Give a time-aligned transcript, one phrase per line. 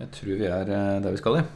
[0.00, 1.46] Jeg tror vi er eh, der vi skal, i.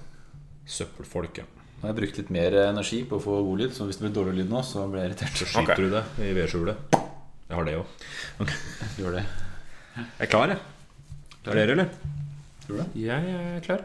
[0.69, 1.45] Søppelfolket.
[1.45, 1.51] ja.
[1.75, 4.07] Nå har jeg brukt litt mer energi på å få god lyd, så hvis det
[4.07, 5.41] blir dårlig lyd nå, så blir jeg irritert.
[5.41, 6.97] Så skyter du det i vedskjulet.
[7.49, 8.07] Jeg har det òg.
[9.01, 9.25] Gjør det.
[9.97, 10.61] Jeg er klar, jeg.
[11.45, 11.89] Er dere, eller?
[12.65, 12.89] Tror du det?
[13.05, 13.85] Jeg er klar.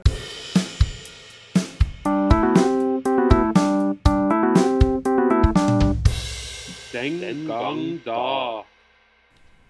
[6.94, 8.69] Den gang da.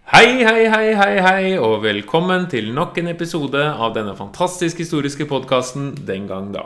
[0.10, 5.28] Hei, hei, hei, hei, hei, og velkommen til nok en episode av denne fantastisk historiske
[5.30, 6.64] podkasten Den gang da.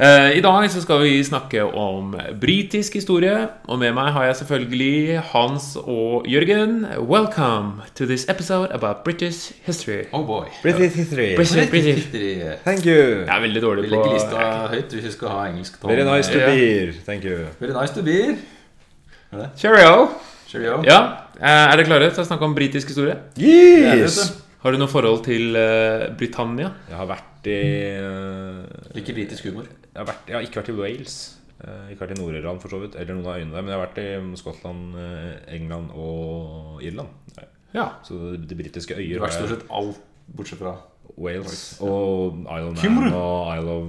[0.00, 3.36] Eh, I dag så skal vi snakke om britisk historie,
[3.68, 6.86] og med meg har jeg selvfølgelig Hans og Jørgen.
[7.04, 10.08] Welcome to this episode about British history.
[10.12, 10.48] Oh boy.
[10.62, 11.36] British history.
[11.36, 12.00] British, British.
[12.00, 12.56] history.
[12.64, 13.26] Thank you.
[13.28, 15.92] Jeg er veldig dårlig på legger lista høyt hvis vi skal ha engelsk tone.
[15.92, 16.92] Very nice to be here.
[17.06, 17.44] Thank you.
[17.60, 19.50] Very nice to be here.
[19.56, 20.08] Cheerio!
[20.54, 20.80] Cheerio.
[20.86, 20.98] Ja,
[21.34, 23.16] eh, Er dere klare til å snakke om britisk historie?
[23.40, 24.20] Yes!
[24.62, 26.70] Har du noe forhold til uh, Britannia?
[26.88, 27.58] Jeg har vært i
[28.00, 28.62] uh,
[28.96, 29.66] Liker britisk humor.
[29.66, 31.16] jeg har, vært, jeg har ikke vært i Wales.
[31.58, 32.96] Uh, Ikke vært i Nord-Irland, for så vidt.
[32.96, 33.66] Eller noen av øyene der.
[33.66, 37.40] Men jeg har vært i Skottland, eh, England og Irland.
[37.74, 37.88] Ja.
[38.06, 40.02] Så de britiske Du øyer har vært har stort sett alt
[40.34, 40.76] bortsett fra
[41.18, 43.88] Wales og Isle of Man og Isle of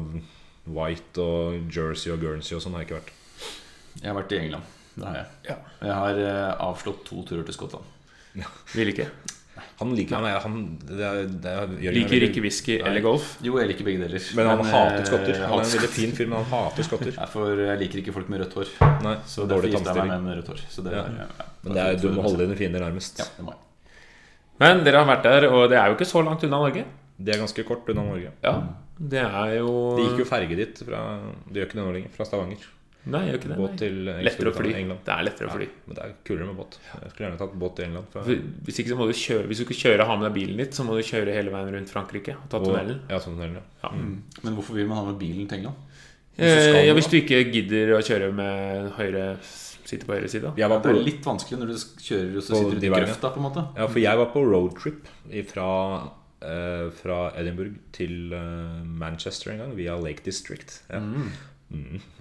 [0.75, 3.13] White og Jersey og Guernsey og sånn har jeg ikke vært.
[4.01, 4.74] Jeg har vært i England.
[4.95, 5.25] Det har jeg.
[5.49, 5.55] Ja.
[5.81, 7.83] Og Jeg har uh, avslått to turer til Skottland.
[8.75, 9.07] Vil ikke.
[9.79, 13.37] Han liker er- han det er, det er, er Liker ikke whisky eller golf.
[13.43, 14.23] Jo, jeg liker begge deler.
[14.35, 15.39] Men han hater eh, skotter.
[15.45, 17.13] Han er en veldig fin fyr, men han hater skotter.
[17.15, 18.73] Nei, for jeg liker ikke folk med rødt hår.
[19.05, 20.63] Nei, Så så derfor dårlig gifta jeg meg med en rødt hår.
[20.71, 21.05] Så det Ja.
[21.07, 21.47] ja, ja.
[21.63, 23.19] Men det er, du må holde dine fiender nærmest.
[23.23, 23.61] Ja, det må jeg.
[24.59, 26.85] Men dere har vært der, og det er jo ikke så langt unna Norge.
[27.15, 28.31] Det er ganske kort unna Norge.
[28.43, 28.55] Ja,
[28.99, 31.01] det er jo Det gikk jo ferge dit fra
[31.47, 32.11] Det gjør ikke det nå lenger.
[32.15, 32.63] Fra Stavanger.
[33.05, 33.57] Nei, gjør ikke det.
[33.59, 33.79] Båt Nei.
[33.81, 34.69] til Lettere å fly.
[34.79, 35.01] England.
[35.05, 35.67] Det er lettere å fly.
[35.69, 36.77] Ja, men det er kulere med båt.
[36.89, 38.07] Jeg skulle gjerne tatt båt til England.
[38.13, 38.31] For
[38.65, 40.77] Hvis ikke så må du kjøre Hvis du ikke kjører ha med deg bilen ditt,
[40.77, 43.03] så må du kjøre hele veien rundt Frankrike og ta tunnelen.
[43.11, 43.65] Ja, sånn tunnelen, ja.
[43.85, 43.93] Ja.
[44.45, 45.83] Men hvorfor vil man ha med bilen til England?
[46.35, 49.27] Eh, ja, hvis du ikke gidder å kjøre med høyre
[49.85, 50.49] Sitte på høyre side.
[50.57, 53.29] Jeg var Det er litt vanskelig når du kjører og så sitter du i grøfta,
[53.29, 53.63] på en måte.
[53.77, 55.09] ja, for jeg var på roadtrip
[55.51, 55.67] fra,
[56.41, 60.81] eh, fra Edinburgh til eh, Manchester en gang, via Lake District.
[60.89, 60.99] Ja.
[60.99, 61.29] Mm.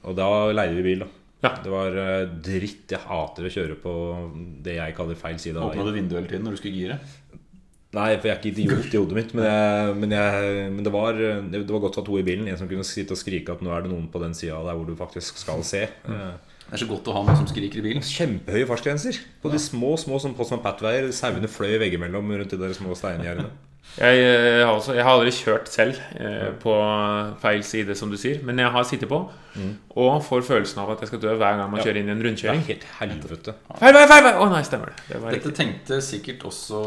[0.05, 1.10] Og da leide vi bil, da.
[1.44, 1.50] Ja.
[1.60, 2.87] Det var eh, dritt.
[2.94, 3.93] Jeg hater å kjøre på
[4.65, 6.97] det jeg kaller feil side av Åpna du vinduet hele tiden når du skulle gire?
[7.94, 9.34] Nei, for jeg er ikke idiot i hodet mitt.
[9.37, 12.49] Men, jeg, men, jeg, men det, var, det, var godt å ha to i bilen.
[12.50, 14.75] En som kunne sitte og skrike at nå er det noen på den sida der
[14.75, 15.84] hvor du faktisk skal se.
[15.87, 16.25] Eh,
[16.65, 18.03] Det er så godt å ha noen som skriker i bilen.
[18.09, 21.12] Kjempehøye fartsgrenser på de små små som Postman Pat-veier.
[21.15, 23.53] Sauene fløy veggimellom rundt de der små steingjerdene.
[23.94, 26.72] Jeg, jeg, har også, jeg har aldri kjørt selv eh, på
[27.38, 29.21] feil side, som du sier, men jeg har sittet på
[29.94, 31.84] og får følelsen av at jeg skal dø hver gang man Ja.
[31.87, 32.65] kjører inn i en rundkjøring.
[32.66, 33.53] Det er helt helvete.
[33.78, 34.33] Feil vei, feil vei!
[34.43, 34.97] Å nei, stemmer det.
[35.12, 35.53] det Dette riktig.
[35.60, 36.81] tenkte sikkert også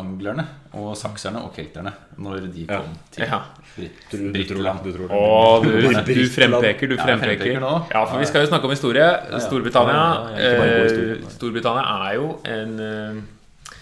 [0.00, 0.46] anglerne
[0.80, 2.78] og sakserne og kelterne når de Ja.
[2.80, 3.42] kom til Ja.
[3.76, 4.80] Du, tror, Britland.
[4.86, 5.18] du tror det.
[5.18, 5.68] Å, du,
[6.14, 7.52] du frempeker, du Ja, frempeker.
[7.92, 9.10] Ja, for vi skal jo snakke om historie.
[9.44, 10.86] Storbritannia Ja, ja, ja,
[11.20, 13.76] eh, Storbritannia er jo en, eh,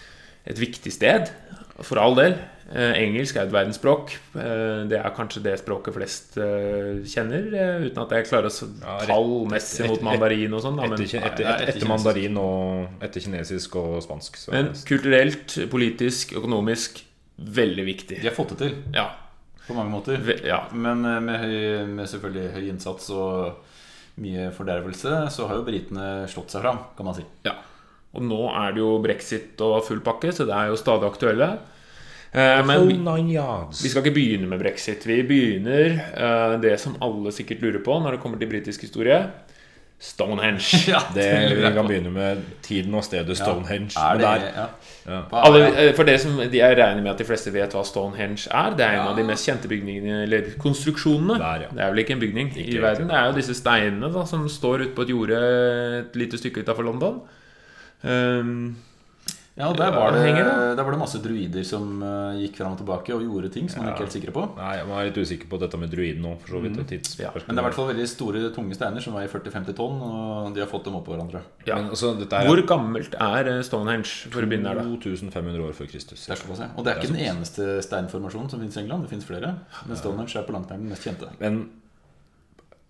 [0.50, 1.30] et viktig sted,
[1.86, 2.34] for all del.
[2.72, 4.14] Eh, Engelsk er et verdensspråk.
[4.40, 7.50] Eh, Det er kanskje det språket flest eh, kjenner,
[7.84, 10.78] uten at jeg klarer å Ja, tallmessig mot mandarin og sånn.
[10.80, 14.36] Etter, etter, etter, mandarin og etter kinesisk og spansk.
[14.40, 17.02] Så Men kulturelt, politisk, økonomisk
[17.38, 18.22] veldig viktig.
[18.22, 19.10] De har fått det til Ja.
[19.68, 20.16] på mange måter.
[20.24, 20.62] Ve- ja.
[20.72, 23.56] Men med, høy, med selvfølgelig høy innsats og
[24.16, 27.24] mye fordervelse, så har jo britene slått seg fram, kan man si.
[27.44, 27.56] Ja.
[28.14, 31.58] Og nå er det jo brexit og full pakke, så det er jo stadig aktuelle.
[32.34, 35.06] Eh, Men vi, skal ikke begynne med brexit.
[35.06, 39.20] Vi begynner eh, det som alle sikkert lurer på når det kommer til britisk historie.
[40.04, 40.80] Stonehenge.
[40.90, 43.94] Ja, Det, det vi kan begynne med tiden og stedet Stonehenge.
[43.96, 44.64] Er det, ja.
[45.06, 45.20] Ja.
[45.32, 48.48] Alle, eh, for det som de Jeg regner med at de fleste vet hva Stonehenge
[48.50, 48.74] er.
[48.76, 49.10] Det er en Ja.
[49.12, 51.38] av de mest kjente bygningene Eller konstruksjonene.
[51.38, 51.68] Der, ja.
[51.70, 53.08] Det er vel ikke en bygning i verden.
[53.08, 55.38] Det er jo disse steinene da som står ute på et jorde
[56.00, 57.20] et lite stykke utafor London.
[58.02, 58.76] Um,
[59.54, 60.44] Ja, og der var, det, det?
[60.74, 63.84] der var det masse druider som eh, gikk fram og tilbake og gjorde ting som
[63.84, 64.42] man ikke er helt sikre på.
[64.58, 66.80] Nei, Man er litt usikker på dette med druiden nå, for så vidt.
[66.82, 67.30] et Ja.
[67.36, 70.50] Men det er i hvert fall veldig store, tunge steiner som veier 40-50 tonn, og
[70.56, 71.44] de har fått dem oppå hverandre.
[71.68, 71.78] ja.
[71.78, 74.98] Men altså, dette er Hvor gammelt er eh, Stonehenge, for å begynne der, da?
[75.06, 76.26] 2500 år før Kristus.
[76.26, 76.72] Det er såpass, ja.
[76.74, 79.06] Og det er ikke den eneste steinformasjonen som finnes i England.
[79.06, 79.54] Det finnes flere.
[79.86, 81.30] Men Stonehenge er på langt nær den mest kjente.
[81.38, 81.62] Men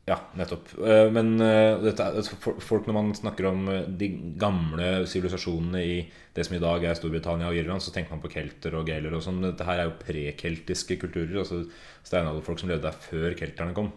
[0.07, 0.69] Ja, nettopp.
[0.85, 5.81] Eh, Men eh, dette, er- altså, folk når man snakker om eh, de gamle sivilisasjonene
[5.81, 5.95] i
[6.37, 9.15] det som i dag er Storbritannia og Irland, så tenker man på kelter og galer
[9.17, 9.41] og sånn.
[9.47, 11.39] Dette her er jo prekeltiske kulturer.
[11.41, 11.63] Altså
[12.05, 13.93] steinalderfolk som levde der før kelterne kom.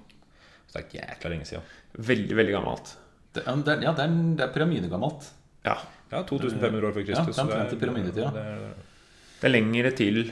[0.70, 1.68] Så det er jækla lenge siden.
[1.98, 2.96] Veldig, veldig gammelt.
[3.36, 5.28] Det, ja, det er, ja, det er, det er pyramidegammelt.
[5.68, 5.76] Ja.
[6.12, 7.36] Ja, 2500 år før Kristus.
[7.36, 8.76] Ja, det er- det er-
[9.42, 10.32] Det er lengre til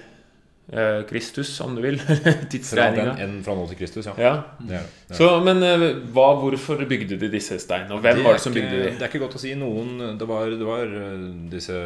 [1.09, 1.99] Kristus, om du vil.
[2.05, 3.11] Fra Tidsregninga.
[3.15, 4.13] den en fra nå til Kristus, ja.
[4.17, 4.31] Ja.
[4.59, 5.11] Det er, det.
[5.11, 5.17] er.
[5.19, 5.83] Så, men eh,
[6.15, 7.93] hva, hvorfor bygde de disse steinene?
[7.93, 8.93] Og hvem Det var det som ikke- bygde de?
[8.97, 9.53] Det er ikke godt å si.
[9.59, 11.77] Noen Det var, det var eh, disse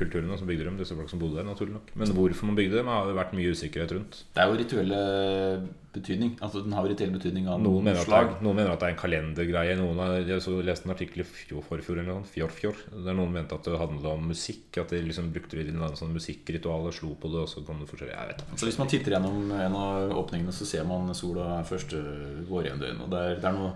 [0.00, 1.94] kulturene som bygde dem, disse folk som bodde der, naturlig nok.
[1.96, 4.20] Men hvorfor man bygde dem, har det vært mye usikkerhet rundt.
[4.34, 5.00] Det er jo rituelle
[5.94, 6.34] betydning.
[6.42, 8.28] Altså Den har rituell betydning av Noen mener, at det slag.
[8.30, 9.76] er, noen mener at det er en kalendergreie.
[9.78, 13.16] Noen har, jeg så leste en artikkel i fjor, forfjor eller noe, fjor, fjor, der
[13.16, 14.68] noen mente at det handlet om musikk.
[14.82, 17.64] At de liksom brukte det i en sånn musikkritual og slo på det, og så
[17.66, 18.60] kom det forskjellig Jeg vet ikke.
[18.60, 22.00] Så Hvis man titter gjennom en av åpningene, så ser man sola første
[22.50, 23.04] vårjevndøgn.
[23.06, 23.74] Og det er, det er noe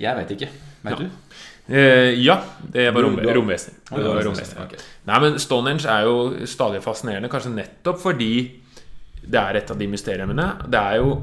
[0.00, 0.50] Jeg veit ikke.
[0.84, 1.10] Vet du?
[1.66, 3.32] Eh, ja, det var rom, ja,
[4.60, 4.74] ok.
[5.08, 8.34] Nei, men Stonehenge er jo stadig fascinerende, kanskje nettopp fordi
[9.26, 10.48] det er et av de mysteriene.
[10.68, 11.14] Det er jo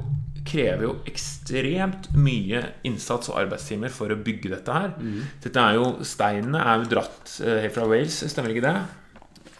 [0.48, 4.96] krever jo ekstremt mye innsats og arbeidstimer for å bygge dette her.
[5.44, 8.74] Dette er jo Steinene er jo dratt eh, helt fra Wales, stemmer ikke det?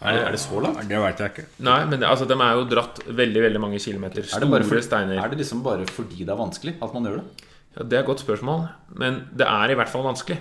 [0.02, 0.82] Er det, er det så langt?
[0.90, 1.46] Det veit jeg ikke.
[1.62, 4.26] Nei, men det, altså, de er jo dratt veldig veldig mange kilometer.
[4.26, 5.20] Er det, bare for, steiner.
[5.22, 7.48] er det liksom bare fordi det er vanskelig at man gjør det?
[7.72, 8.66] Ja, Det er et godt spørsmål,
[9.00, 10.40] men det er i hvert fall vanskelig.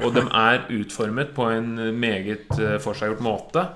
[0.00, 3.66] Og de er utformet på en meget eh, forseggjort måte.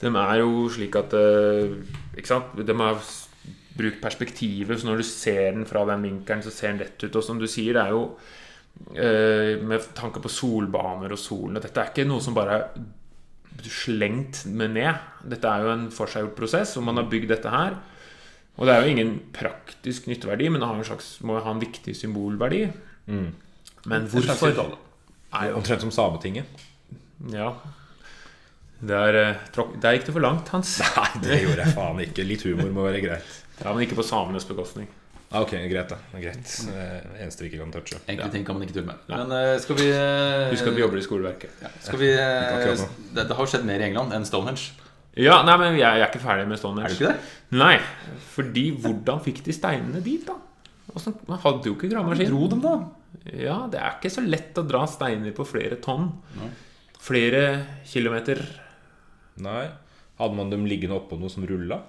[0.00, 1.74] De er jo slik at eh,
[2.16, 2.54] Ikke sant?
[2.56, 3.00] De har
[3.80, 7.16] brukt perspektivet, så når du ser den fra den vinkelen, så ser den rett ut.
[7.16, 8.02] Og som du sier, det er jo
[8.92, 13.70] eh, med tanke på solbaner og solen og Dette er ikke noe som bare er
[13.70, 15.00] slengt med ned.
[15.32, 17.78] Dette er jo en forseggjort prosess, og man har bygd dette her.
[18.58, 21.62] Og det er jo ingen praktisk nytteverdi, men det har en slags, må ha en
[21.62, 22.66] viktig symbolverdi.
[23.88, 24.76] Men hvorfor?
[25.56, 26.66] Omtrent som Sametinget.
[27.32, 27.54] ja
[28.80, 30.78] Der, eh, der gikk du for langt, Hans.
[30.96, 32.24] Nei, det gjorde jeg faen ikke.
[32.24, 33.36] Litt humor må være greit.
[33.60, 34.88] Ja, Men ikke på samenes bekostning.
[35.30, 35.98] Ah, ok, greit, da.
[36.18, 36.52] Greit.
[36.72, 38.00] Eh, Eneste vi ikke kan touche.
[38.10, 39.02] Enkelte ting kan man ikke tulle med.
[39.12, 39.88] Men eh, skal vi
[40.50, 41.60] Husk at vi jobber i skoleverket.
[41.62, 44.72] ja, skal vi, det, det har skjedd mer i England enn Stonehenge.
[45.20, 46.88] Ja, nei, men jeg, jeg er ikke ferdig med Stonehenge.
[46.88, 47.58] Er du ikke det?
[47.60, 47.76] Nei,
[48.32, 50.38] fordi hvordan fikk de steinene dit, da?
[51.28, 52.32] Man hadde jo ikke gravemaskin.
[52.32, 52.74] Dro dem, da?
[53.36, 56.08] Ja, det er ikke så lett å dra steiner på flere tonn.
[57.00, 57.44] Flere
[57.86, 58.42] kilometer.
[59.44, 59.64] Nei.
[60.20, 61.80] Hadde man dem liggende oppå noe som rulla?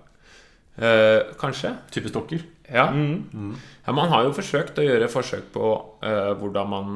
[0.80, 1.74] Eh, kanskje.
[1.92, 2.44] Type stokker?
[2.72, 2.88] Ja.
[2.88, 3.94] ja.
[3.94, 5.72] Man har jo forsøkt å gjøre forsøk på
[6.08, 6.94] eh, hvordan man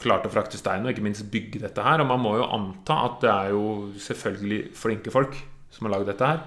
[0.00, 2.00] klarte å frakte stein, og ikke minst bygge dette her.
[2.02, 3.64] Og man må jo anta at det er jo
[4.08, 5.36] selvfølgelig flinke folk
[5.74, 6.40] som har lagd dette her.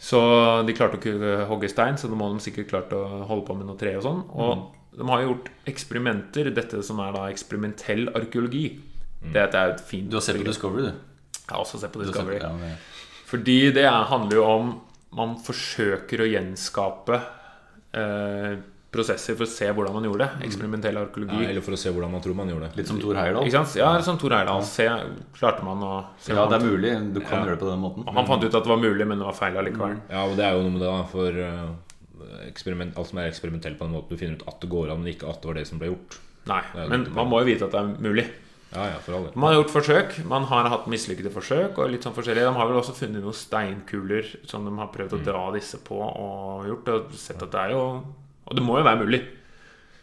[0.00, 0.18] Så
[0.64, 3.56] de klarte å ikke hogge stein, så da må de sikkert klart å holde på
[3.58, 4.22] med noe tre og sånn.
[4.32, 8.64] Og de har jo gjort eksperimenter, dette som er da eksperimentell arkeologi.
[9.20, 10.46] Det er et fint Du har sett på.
[10.48, 11.09] Discovery, du?
[11.50, 12.38] Jeg har også sett på Discovery.
[12.40, 12.78] ja, men-
[13.26, 14.80] Fordi det er, handler jo om
[15.12, 17.16] Man forsøker å gjenskape
[17.98, 18.56] eh,
[18.90, 20.46] prosesser for å se hvordan man gjorde det.
[20.46, 21.02] Eksperimentell Ja,
[21.48, 22.76] eller for å se hvordan man tror man gjorde det.
[22.78, 23.42] Litt som Thor Heyerdahl?
[23.46, 23.74] Ikke sant?
[23.78, 24.62] Ja, som Thor Heyerdahl.
[24.66, 24.86] Se,
[25.34, 25.92] klarte man å
[26.22, 26.92] se Ja, det er mulig.
[27.14, 27.44] Du kan Ja.
[27.46, 28.06] gjøre det på den måten.
[28.14, 30.00] Han fant ut at det var mulig, men det var feil allikevel.
[30.10, 31.02] Ja, og det er jo noe med det, da.
[31.04, 34.70] For eh, eksperiment, alt som er eksperimentelt på den måten, du finner ut at det
[34.70, 36.18] går an, men ikke at det var det som ble gjort.
[36.46, 38.26] Nei, men man må jo vite at det er mulig.
[38.70, 39.24] Ja, ja, for.
[39.34, 40.12] Man har gjort forsøk.
[40.30, 41.78] Man har hatt mislykkede forsøk.
[41.82, 45.16] Og litt sånn forskjellig De har vel også funnet noen steinkuler som de har prøvd
[45.18, 46.88] å dra disse på og gjort.
[46.94, 47.82] Og sett at det er jo
[48.46, 49.20] Og det må jo være mulig.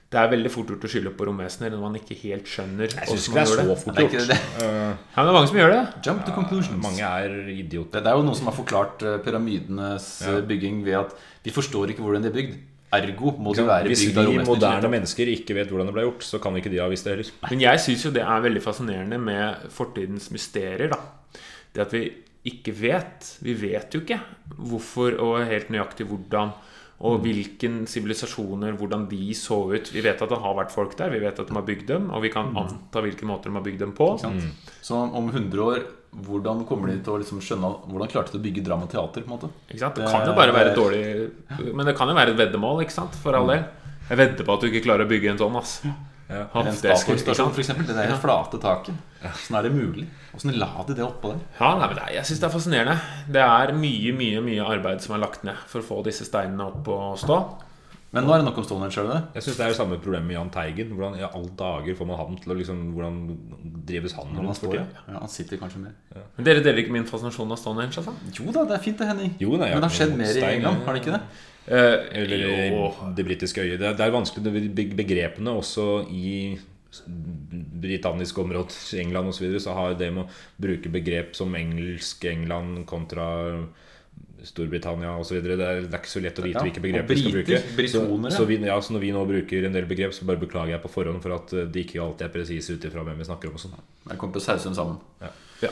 [0.08, 3.08] Det er veldig fort gjort å skylde på romvesener når man ikke helt skjønner Jeg
[3.10, 4.30] syns ikke det er så fort Det er gjort.
[4.30, 4.38] det.
[4.64, 5.82] Eh, Ja, men det er mange som gjør det.
[6.08, 6.84] Jump to conclusions.
[6.84, 7.92] mange er idioter.
[8.00, 10.42] Det, det er jo noen som har forklart eh, pyramidenes eh, Ja.
[10.48, 12.56] bygging ved at vi forstår ikke hvordan de er bygd.
[12.96, 16.06] Ergo må du være Hvis bygd av vi moderne mennesker ikke vet hvordan det ble
[16.06, 17.32] gjort, så kan ikke de ha visst det heller.
[17.50, 20.94] Men jeg syns jo det er veldig fascinerende med fortidens mysterier.
[20.94, 21.02] da
[21.76, 22.06] Det at vi
[22.48, 23.34] ikke vet.
[23.44, 24.22] Vi vet jo ikke
[24.56, 26.56] hvorfor og helt nøyaktig hvordan.
[27.08, 29.92] Og hvilken sivilisasjoner, hvordan de så ut.
[29.94, 32.08] Vi vet at det har vært folk der, vi vet at de har bygd dem,
[32.10, 34.16] og vi kan anta hvilke måter de har bygd dem på.
[34.18, 34.50] Ikke?
[34.82, 35.84] Så om 100 år,
[36.26, 39.22] hvordan kommer de til å liksom skjønne Hvordan klarte de å bygge dramateater?
[39.22, 39.26] teater?
[39.26, 39.50] på en måte?
[39.70, 39.96] Ikke sant?
[39.96, 42.96] Det kan jo bare være et dårlig Men det kan jo være et veddemål, ikke
[42.96, 43.16] sant?
[43.22, 43.66] For all del.
[44.10, 45.82] Jeg vedder på at du ikke klarer å bygge en sånn, ass.
[45.84, 46.44] Ja.
[46.60, 47.86] En Statoil-stasjon, eksempel.
[47.88, 48.96] Det der flate taket.
[49.24, 50.08] Åssen er det mulig?
[50.34, 51.40] Hvordan la de det oppå der?
[51.60, 52.98] Ja, nei, er- Jeg syns det er fascinerende.
[53.32, 56.68] Det er mye mye, mye arbeid som er lagt ned for å få disse steinene
[56.68, 57.40] opp og stå.
[58.16, 59.18] Men nå er det nok om Stonehenge, er det?
[59.36, 60.94] Jeg syns det er det samme problemet med Jahn Teigen.
[60.96, 63.18] Hvordan i alle dager får man ham til å liksom Hvordan
[63.90, 64.86] drives han han rundt for tida?
[65.10, 65.98] Ja, han sitter kanskje mer.
[66.38, 68.16] Men dere deler ikke min fascinasjon av Stonehenge, altså?
[68.40, 69.36] Jo da, det er fint det, Henning.
[69.44, 71.22] Jo, nei, Men det har skjedd mer i England, har det ikke det?
[71.68, 73.12] Eh, Eller jo.
[73.18, 73.76] det britiske øyet.
[73.82, 76.58] Det er, det er vanskelig begrepene også i
[77.84, 82.24] britanniske områder, England osv., så, videre, så har det med å bruke begrep som engelsk
[82.32, 83.28] England kontra
[84.44, 85.42] Storbritannia osv.
[85.42, 87.88] Det, det er ikke så lett å vite Ja, hvilke begreper vi skal bruke.
[87.90, 88.04] Så,
[88.38, 90.82] så, vi, ja, så når vi nå bruker en del begrep, så bare beklager jeg
[90.84, 93.50] på forhånd for at eh, de ikke alltid er presise ut ifra hvem vi snakker
[93.50, 93.56] om.
[93.58, 93.78] og sånn.
[94.12, 94.98] Jeg kommer til å sause dem sammen.
[95.64, 95.72] Ja.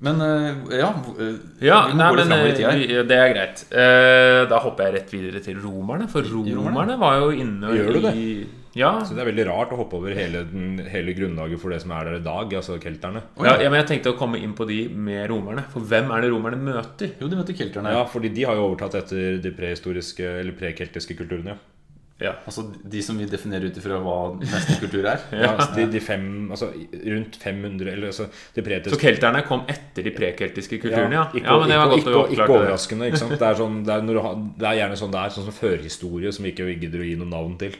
[0.00, 0.88] Men eh, ja
[1.20, 2.46] eh, Ja, vi må nei, gå litt men
[2.80, 3.64] vi- det er greit.
[3.68, 6.08] Eh, Da hopper jeg rett videre til romerne.
[6.08, 6.56] For romerne?
[6.56, 8.14] romerne var jo inne Gjør du det?
[8.16, 8.30] i
[8.78, 11.80] Ja, Så det er veldig rart å hoppe over hele, den, hele grunnlaget for det
[11.82, 13.24] som er der i dag, altså kelterne.
[13.42, 15.64] ja, ja, men jeg tenkte å komme inn på de med romerne.
[15.72, 17.16] For hvem er det romerne møter?
[17.18, 17.96] Jo, de møter kelterne.
[17.96, 21.56] Ja, fordi de har jo overtatt etter de prehistoriske eller prekeltiske kulturene.
[21.56, 21.79] Ja.
[22.20, 25.22] Altså de som vi definerer ut ifra hva mesterkultur er.
[25.40, 30.04] Ja, altså de, de fem, altså rundt 500 Eller altså de Så kelterne kom etter
[30.04, 31.26] de prekeltiske kulturene, ja?
[31.32, 33.08] ikke, ja men det var ikke, godt ikke, å ikke overraskende.
[33.08, 33.36] Ikke sant?
[33.36, 36.34] Det, er sånn, det, er har, det er gjerne sånn det er, sånn som førhistorie,
[36.36, 37.78] som ikke vi gidder å gi noe navn til.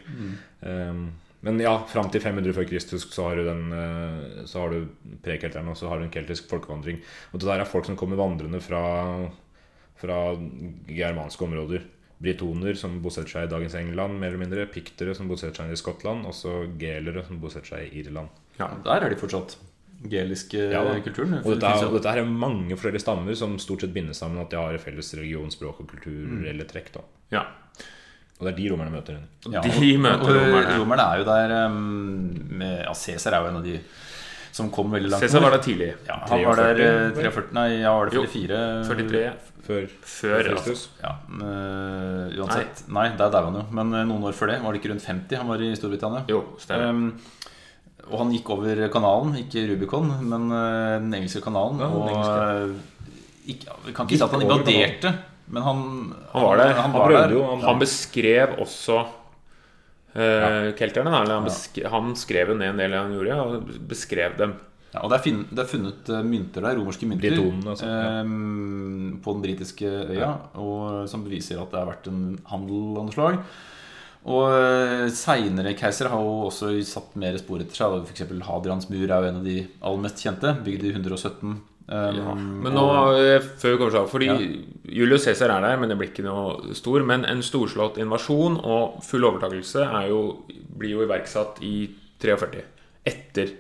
[0.65, 1.05] Um,
[1.45, 5.15] men ja, fram til 500 før Kristus så har du den eh, Så har du
[5.25, 7.01] prekelterne, og så har du en keltisk folkevandring.
[7.33, 8.83] Og det der er folk som kommer vandrende fra,
[10.01, 10.19] fra
[10.89, 11.87] germanske områder.
[12.21, 14.69] Britoner som bosetter seg i dagens England, mer eller mindre.
[14.71, 16.27] Piktere som bosetter seg i Skottland.
[16.29, 18.29] Og så gelere som bosetter seg i Irland.
[18.61, 19.57] Ja, Der er de fortsatt.
[20.01, 21.35] Geliske Ja kulturen.
[21.43, 24.49] Og dette, er, og dette er mange forskjellige stammer som stort sett bindes sammen at
[24.53, 26.93] de har felles religion, språk og kulturelle trekk.
[26.95, 27.03] Da.
[27.35, 27.43] Ja.
[28.41, 29.19] Og det er de romerne møter.
[29.53, 30.79] Ja, De møter romerne.
[30.81, 33.77] Romerne er jo der um, med, Ja, Cæsar er jo en av de
[34.53, 35.23] som kom veldig langt.
[35.23, 35.91] Cæsar var der tidlig.
[36.09, 38.85] Ja, han var der 43, eh, 43 Nei, ja, var det Jo, 44?
[38.89, 39.33] 43
[39.71, 40.43] Før, før.
[40.49, 40.89] Kristus.
[41.03, 42.83] Ja, eh, uansett.
[42.91, 43.65] Nei, der daua han jo.
[43.79, 46.25] Men eh, noen år før det, var det ikke rundt 50 han var i Storbritannia?
[46.33, 46.91] Jo, stemmer.
[46.91, 47.21] Um,
[48.11, 51.79] og han gikk over kanalen, ikke Rubicon, men den engelske kanalen.
[51.79, 52.81] Ja, den og engelske.
[53.55, 55.13] ikke, Vi kan ikke si at han invaderte,
[55.47, 55.83] men han
[56.33, 56.73] Han var der.
[56.75, 57.35] Han, Han var han, der.
[57.37, 57.45] jo.
[57.53, 59.05] Han, Han beskrev også
[60.15, 61.13] eh, kelterne.
[61.15, 64.57] Han, besk han skrev jo ned en del han gjorde, og beskrev dem.
[64.91, 67.87] Ja, og det er, finn, det er funnet eh, mynter der, romerske mynter, Britonene, altså,
[67.87, 68.07] ja.
[68.21, 73.07] eh, på den britiske øya, og, som beviser at det har vært en handel av
[73.07, 73.45] noe slag.
[74.29, 78.03] Og uh, seinere keisere har jo også satt mer spor etter seg.
[78.05, 78.27] F.eks.
[78.45, 81.55] Hadrians mur er jo en av de aller mest kjente, bygd i 117.
[81.91, 82.35] Um, Ja.
[82.35, 82.85] Men nå,
[83.19, 84.39] eh, før vi kommer til Fordi Ja.
[85.01, 87.03] Julius Cæsar er der, men det blir ikke noe stor.
[87.03, 90.45] Men en storslått invasjon og full overtakelse er jo,
[90.79, 92.63] blir jo iverksatt i 43.
[93.07, 93.51] Etter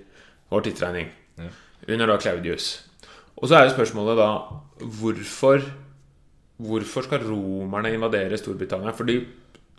[0.50, 1.08] vår tidsregning.
[1.38, 1.50] Ja.
[1.88, 2.86] Under da Claudius.
[3.40, 4.30] Og så er jo spørsmålet da
[4.84, 5.62] hvorfor
[6.60, 8.92] Hvorfor skal romerne invadere Storbritannia?
[8.92, 9.26] Fordi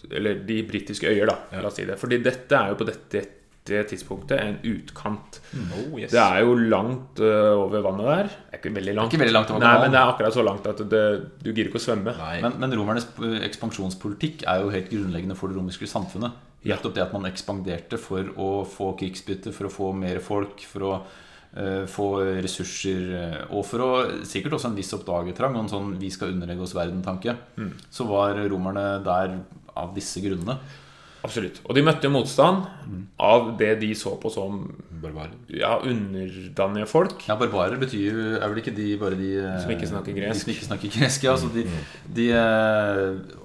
[0.09, 1.35] Eller de britiske øyer, da.
[1.61, 1.99] La oss si det.
[1.99, 3.21] Fordi dette er jo på dette,
[3.61, 5.37] dette tidspunktet en utkant.
[5.53, 6.11] oh, yes.
[6.11, 8.29] Det er jo langt uh, over vannet der.
[8.31, 9.13] Det er ikke veldig langt.
[9.13, 11.03] Ikke veldig langt over Nei, men det er akkurat så langt at det,
[11.43, 12.15] du gidder ikke å svømme.
[12.17, 12.37] Nei.
[12.45, 13.05] Men, men romernes
[13.51, 16.47] ekspansjonspolitikk er jo helt grunnleggende for det romerske samfunnet.
[16.61, 16.75] Ja.
[16.75, 20.89] Nettopp det at man ekspanderte for å få krigsbytte, for å få mer folk, for
[20.89, 23.89] å uh, få ressurser, eh, og for å
[24.25, 27.37] sikkert også en viss oppdagertrang og en sånn 'vi skal underlegge oss verden'-tanke.
[27.57, 27.73] Mm.
[27.89, 29.41] Så var romerne der
[29.77, 30.57] av disse grunnene.
[31.23, 31.59] Absolutt.
[31.69, 33.03] Og de møtte jo motstand Mm.
[33.19, 34.63] av det de så på som
[35.01, 35.31] Barbarer.
[35.49, 37.27] ja, underdanige folk.
[37.27, 40.33] Ja, barbarer betyr jo Er vel ikke de bare de eh, Som ikke snakker gresk.
[40.33, 41.31] De som ikke snakker gresk, ja.
[41.31, 41.63] Altså de,
[42.13, 43.37] de eh,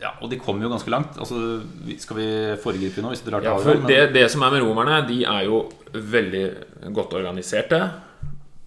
[0.00, 1.18] Ja, og de kom jo ganske langt.
[1.20, 1.60] Altså,
[1.98, 2.26] Skal vi
[2.62, 5.22] foregripe nå, hvis dere drar til Ja, for det, det som er med romerne, de
[5.28, 6.44] er jo veldig
[6.96, 7.82] godt organiserte.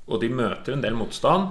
[0.07, 1.49] Og de møter en del motstand.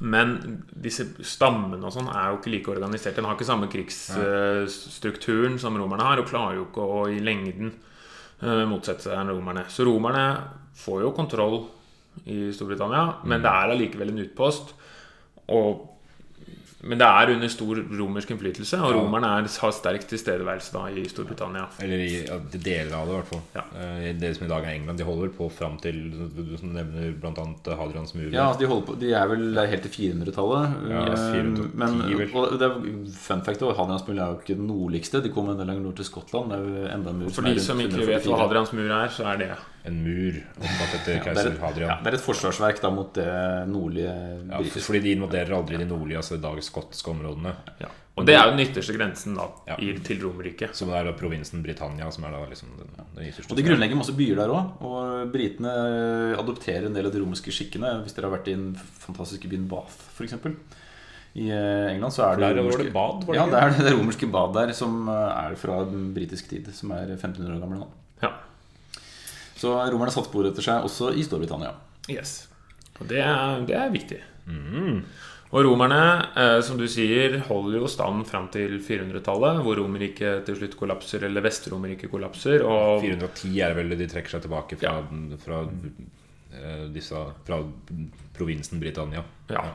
[0.00, 3.20] Men disse stammene og sånn er jo ikke like organiserte.
[3.20, 7.72] Den har ikke samme krigsstrukturen som romerne har, og klarer jo ikke å i lengden
[7.72, 9.66] eh, motsette seg romerne.
[9.68, 10.26] Så romerne
[10.82, 11.58] får jo kontroll
[12.28, 14.74] i Storbritannia, men det er allikevel en utpost.
[15.52, 15.91] Og
[16.82, 21.04] men det er under stor romersk innflytelse, og romerne er, har sterk tilstedeværelse da i
[21.08, 21.68] Storbritannia.
[21.84, 23.42] Eller i ja, deler av det, i hvert fall.
[23.54, 23.64] Ja.
[23.78, 24.98] Eh, Det som i dag er England.
[24.98, 26.00] De holder på fram til
[26.34, 27.76] Du som nevner bl.a.
[27.78, 28.28] Hadrians mur.
[28.34, 30.78] Ja, altså de, på, de er vel helt til 400-tallet.
[30.90, 32.30] Ja, Eh, 410 men, vel.
[32.34, 32.76] og det er
[33.14, 35.22] fun fact også, Hadrians mur er jo ikke den nordligste.
[35.22, 36.50] De kom en del lenger nord til Skottland.
[36.50, 38.90] Det er jo enda en mur For de rundt som ikke vet hva Hadrians mur
[38.90, 39.50] er, så er det
[39.84, 41.88] En mur oppkalt etter Ja, er keiser Hadrian.
[41.90, 43.26] ja, det er et forsvarsverk da mot det
[43.66, 44.12] nordlige
[44.50, 47.54] Ja, for, fordi de invaderer aldri de nordlige, altså i dag skotske områdene.
[47.80, 47.88] ja.
[48.14, 49.74] Og det er jo den ytterste grensen da Ja.
[49.80, 50.74] i, til Romerriket.
[50.76, 53.50] Som er da provinsen Britannia, som er da liksom den, den ytterste.
[53.50, 54.82] Og de grunnlegger masse byer der òg.
[54.84, 55.72] Og britene
[56.38, 58.02] adopterer en del av de romerske skikkene.
[58.04, 60.34] Hvis dere har vært i den fantastiske byen Bath, f.eks.
[61.40, 63.94] I eh, England så er det Der romerske- det bad, det Ja, det er det,
[63.96, 67.78] romerske bad der som eh, er fra den britiske tid, som er 1500 år gamle
[67.80, 67.88] nå.
[69.62, 69.64] Ja.
[69.64, 71.74] Så romerne satte spor etter seg også i Storbritannia.
[72.10, 72.42] Yes.
[72.98, 74.18] Og det er, det er viktig.
[75.52, 76.00] Og romerne,
[76.40, 81.26] eh, som du sier, holder jo stand fram til 400-tallet, hvor Romerriket til slutt kollapser,
[81.28, 82.64] eller Vest-Romerriket kollapser.
[82.64, 84.94] Og 410 er vel de trekker seg tilbake fra,
[85.44, 85.60] fra,
[86.56, 87.60] eh, disse, fra
[88.38, 89.24] provinsen Britannia.
[89.52, 89.66] Ja.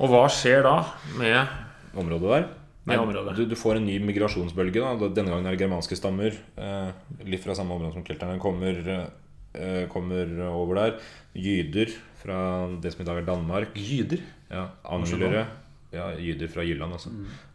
[0.00, 0.78] Og hva skjer da
[1.20, 2.50] med Området der.
[2.86, 3.36] Området.
[3.36, 4.80] Du, du får en ny migrasjonsbølge.
[4.82, 5.08] Da.
[5.14, 6.34] Denne gangen er det germanske stammer.
[6.58, 6.90] Eh,
[7.28, 8.80] litt fra samme område som kelterne kommer.
[9.54, 10.96] eh, kommer over der.
[11.38, 13.76] Jyder fra det som i dag er Danmark.
[13.78, 14.22] Jyder.
[14.50, 15.46] Ja, Anglere.
[15.92, 17.10] Ja, Jyder fra Jylland, altså.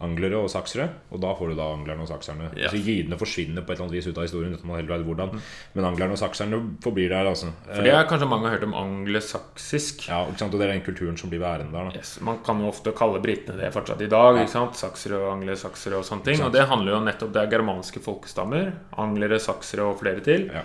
[0.06, 0.86] Anglere og saksere.
[1.10, 2.51] Og da får du da anglerne og sakserne.
[2.60, 2.70] Ja.
[2.70, 4.53] Så Jydene forsvinner på et eller annet vis ut av historien.
[4.53, 5.41] Uten man heller vet hvordan
[5.74, 7.50] Men anglerne og sakserne forblir der, altså.
[7.65, 10.08] For det er kanskje mange har hørt om anglesaksisk.
[10.12, 10.53] Ja, ikke sant?
[10.53, 11.89] Og det er den kulturen som blir værende der.
[11.89, 14.41] da Yes, man kan jo ofte kalle britene det fortsatt i dag.
[14.44, 14.77] ikke sant?
[14.77, 16.44] Saksere og anglesaksere og sånne ting.
[16.46, 18.74] Og det handler jo nettopp Det er germanske folkestammer.
[18.98, 20.48] Anglere, saksere og flere til.
[20.53, 20.63] Ja.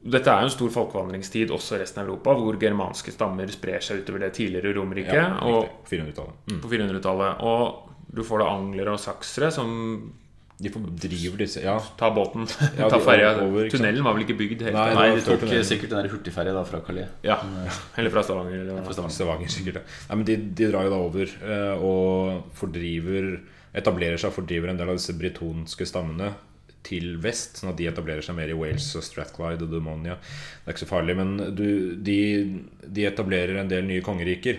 [0.00, 3.82] Dette er jo en stor folkevandringstid også i resten av Europa, hvor germanske stammer sprer
[3.84, 5.12] seg utover det tidligere Romerriket.
[5.12, 6.38] Ja, og 400-tallet.
[6.48, 6.60] Mm.
[6.62, 7.42] på 400-tallet.
[7.44, 9.74] Og du får da anglere og saksere som
[10.60, 12.42] De fordriver disse Ja, Ta båten,
[12.76, 13.30] Ja, ta ferja.
[13.72, 14.88] Tunnelen var vel ikke bygd helt Nei.
[14.96, 15.64] Nei, de tok tunnelen.
[15.64, 17.08] sikkert den hurtigferja da fra Calais.
[17.24, 17.38] Ja.
[17.96, 18.58] Eller fra Stavanger.
[18.66, 18.92] Eller Fra.
[18.96, 19.14] Stavanger.
[19.16, 19.78] Stavanger sikkert.
[19.80, 20.02] ja.
[20.10, 23.34] Nei, men de, de drar jo da over eh, og fordriver
[23.72, 26.32] Etablerer seg og fordriver en del av disse britonske stammene
[26.82, 30.14] til vest, sånn at de etablerer seg mer i Wales og Strathclyde og Dumonia.
[30.16, 31.66] Det er ikke så farlig, men du,
[32.00, 32.18] de,
[32.86, 34.58] de etablerer en del nye kongeriker.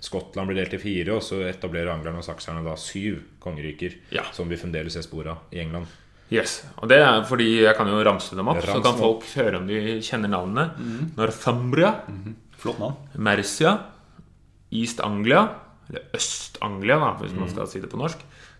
[0.00, 3.96] Skottland blir delt i fire, og så etablerer anglerne og sakserne da syv kongeriker.
[4.14, 4.22] Ja.
[4.32, 5.86] Som vi fremdeles ser spor av i England.
[6.30, 9.56] Yes, og det er fordi jeg kan jo ramse dem opp, så kan folk høre
[9.62, 10.66] om de kjenner navnene.
[11.16, 11.94] Northumbria,
[12.58, 12.96] Flott navn.
[13.22, 13.72] Mercia,
[14.74, 15.44] East Anglia,
[15.88, 17.38] eller Øst-Anglia, hvis Mm.
[17.40, 18.18] man skal si det på norsk.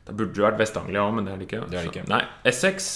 [0.08, 1.60] Det burde jo vært Vest-Anglia òg, men det er det ikke.
[1.70, 2.04] Det er det ikke.
[2.06, 2.88] Så- Nei, Essex,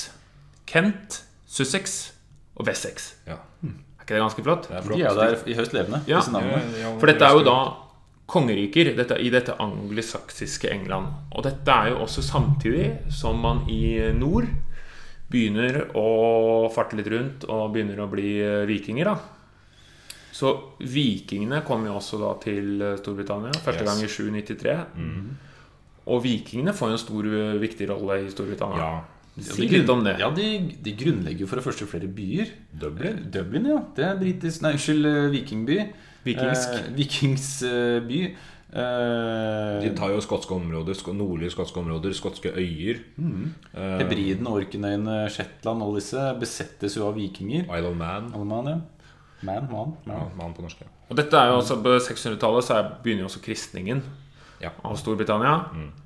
[0.66, 2.12] Kent, Sussex
[2.57, 3.12] og Wessex.
[3.28, 4.69] Ja, Er ikke det ganske flott?
[4.69, 4.99] det er De flott.
[4.99, 6.19] er jo der i høyst levende, Ja.
[6.21, 6.99] disse navnene.
[6.99, 7.76] For dette er jo da
[8.33, 11.07] kongeriker dette, i dette angelsaksiske England.
[11.37, 14.49] Og dette er jo også samtidig som man i nord
[15.31, 19.19] begynner å farte litt rundt og begynner å bli eh, vikinger, da.
[20.33, 20.50] Så
[20.81, 23.88] vikingene kom jo også da til eh, Storbritannia første Yes.
[23.88, 24.87] gang i 793.
[26.06, 28.78] Og vikingene får jo en stor, eh, viktig rolle i Storbritannia.
[28.78, 29.02] Ja.
[29.40, 30.18] Si litt om det.
[30.21, 30.47] Ja, de,
[30.82, 32.50] de grunnlegger jo for det første flere byer.
[32.76, 33.21] Dublin?
[33.23, 33.78] Eh, Dublin, ja.
[33.97, 35.78] Det er britisk Nei, unnskyld, eh, vikingby.
[36.26, 36.75] Vikingsk.
[36.76, 38.21] Eh, vikingsby.
[38.73, 43.00] Eh, De tar jo skotske områder, nordlige skotske områder, skotske øyer.
[43.21, 47.64] Eh, Hebriden, Orknøyene, Shetland, alle disse besettes jo av vikinger.
[47.68, 48.31] Isle of Man.
[48.48, 48.81] Mann, ja.
[49.42, 50.31] Man, man, Ja, man.
[50.38, 50.81] man på norsk.
[50.81, 50.87] ja.
[51.11, 54.03] Og dette er jo også På 600-tallet så er, begynner jo også kristningen
[54.62, 54.70] Ja.
[54.87, 55.55] av Storbritannia.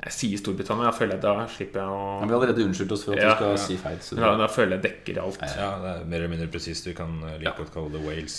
[0.07, 2.95] Jeg sier Storbritannia, jeg føler jeg da slipper jeg å ja, vi har allerede unnskyldt
[2.97, 3.62] oss for at Ja, vi skal ja.
[3.66, 3.99] si feil.
[4.01, 5.40] Så da, da føler jeg dekker alt.
[5.57, 6.88] Ja, det er mer eller mindre presist.
[6.88, 8.38] Du kan eh, like godt kalle det Wales.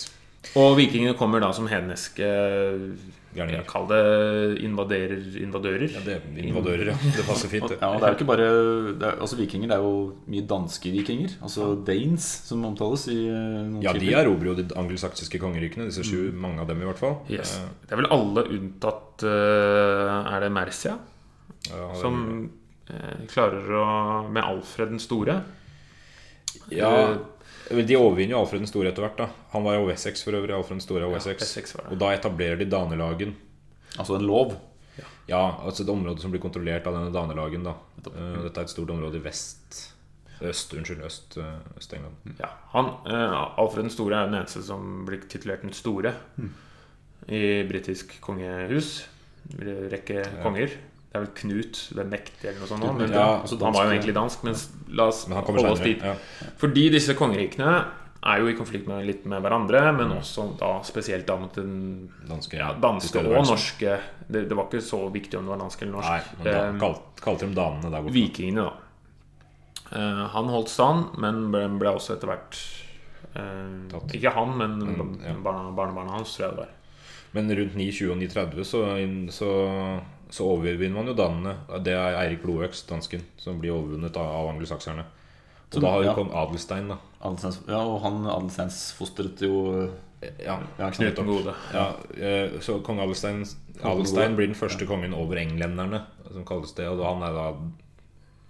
[0.57, 2.27] Og vikingene kommer da som hedniske
[3.37, 3.63] Gærninger.
[3.69, 3.99] Kall det
[4.65, 5.85] invaderer, invadører.
[5.93, 6.95] Ja, det er invadører, ja.
[7.15, 7.67] Det passer fint.
[7.71, 7.77] Det.
[7.81, 8.47] ja, det er jo ikke bare
[8.97, 9.93] det er, altså Vikinger, det er jo
[10.33, 11.35] mye danske vikinger.
[11.45, 15.87] Altså Danes, som omtales i eh, noen Ja, de erobrer jo de angelsaksiske kongerykene.
[15.91, 17.19] Disse sju, mange av dem i hvert fall.
[17.29, 17.55] Yes.
[17.61, 20.97] Eh, Det er vel alle unntatt eh, Er det Mercia?
[21.69, 22.49] ja, det- Som
[23.27, 23.85] klarer å
[24.31, 25.41] Med Alfred den store.
[26.71, 27.17] ja, vel,
[27.67, 29.17] De overvinner jo Alfred den store etter hvert.
[29.17, 30.55] da Han var jo Wessex for øvrig.
[30.55, 31.43] Alfred den store av Wessex.
[31.43, 31.75] Essex.
[31.89, 33.35] Og da etablerer de Danelagen.
[33.97, 34.55] Altså en lov.
[35.27, 37.63] Ja, altså et område som blir kontrollert av denne Danelagen.
[37.67, 37.75] da
[38.07, 39.93] Eh, Dette er et stort område i vest
[40.37, 42.35] Øst, unnskyld, øst, eh, Øst-England.
[42.39, 46.13] Ja, han, eh, Alfred den store er den eneste som blir titulert den store
[47.27, 49.07] i britisk kongehus.
[49.57, 50.69] Rekke konger.
[51.17, 52.83] Det er vel Knut den mektige eller noe sånt.
[52.85, 54.43] Knut, Men Ja, også han var jo egentlig dansk.
[54.45, 54.59] Men
[54.99, 56.03] la oss Men holde oss dit.
[56.03, 56.13] Ja.
[56.61, 57.71] Fordi disse kongerikene
[58.27, 62.09] er jo i konflikt med, litt med hverandre, men også da spesielt da mot den
[62.27, 65.83] Danske, ja, danske og norske det, det var ikke så viktig om det var dansk
[65.85, 66.09] eller norsk.
[66.09, 68.15] Nei, da Eh, kalte, kalte de danene der borte.
[68.17, 68.73] Vikingene, da.
[69.87, 72.57] Uh, han holdt stand, men ble, ble også etter hvert
[73.37, 75.35] uh, Ikke han, men Mm, ja.
[75.45, 76.73] barna, barnebarna hans, tror jeg det var.
[77.37, 78.81] Men rundt 920 og 930 så,
[79.35, 79.49] så,
[80.29, 81.53] så overvinner man jo danene.
[81.83, 85.05] Det er Eirik Blodøks, dansken, som blir overvunnet av, av angelsakserne.
[85.67, 86.13] Og Så- da har jo ja.
[86.15, 86.97] kong Adelstein, da.
[87.21, 89.89] Adelsteins, ja, og han Adelsteins fostret jo
[90.43, 91.53] Ja, ja, Knut den gode.
[91.73, 93.43] ja, eh, så kong Adelstein,
[93.83, 96.01] Adelstein blir den første kongen over englenderne,
[96.33, 96.87] som kalles det.
[96.87, 97.53] Og han er da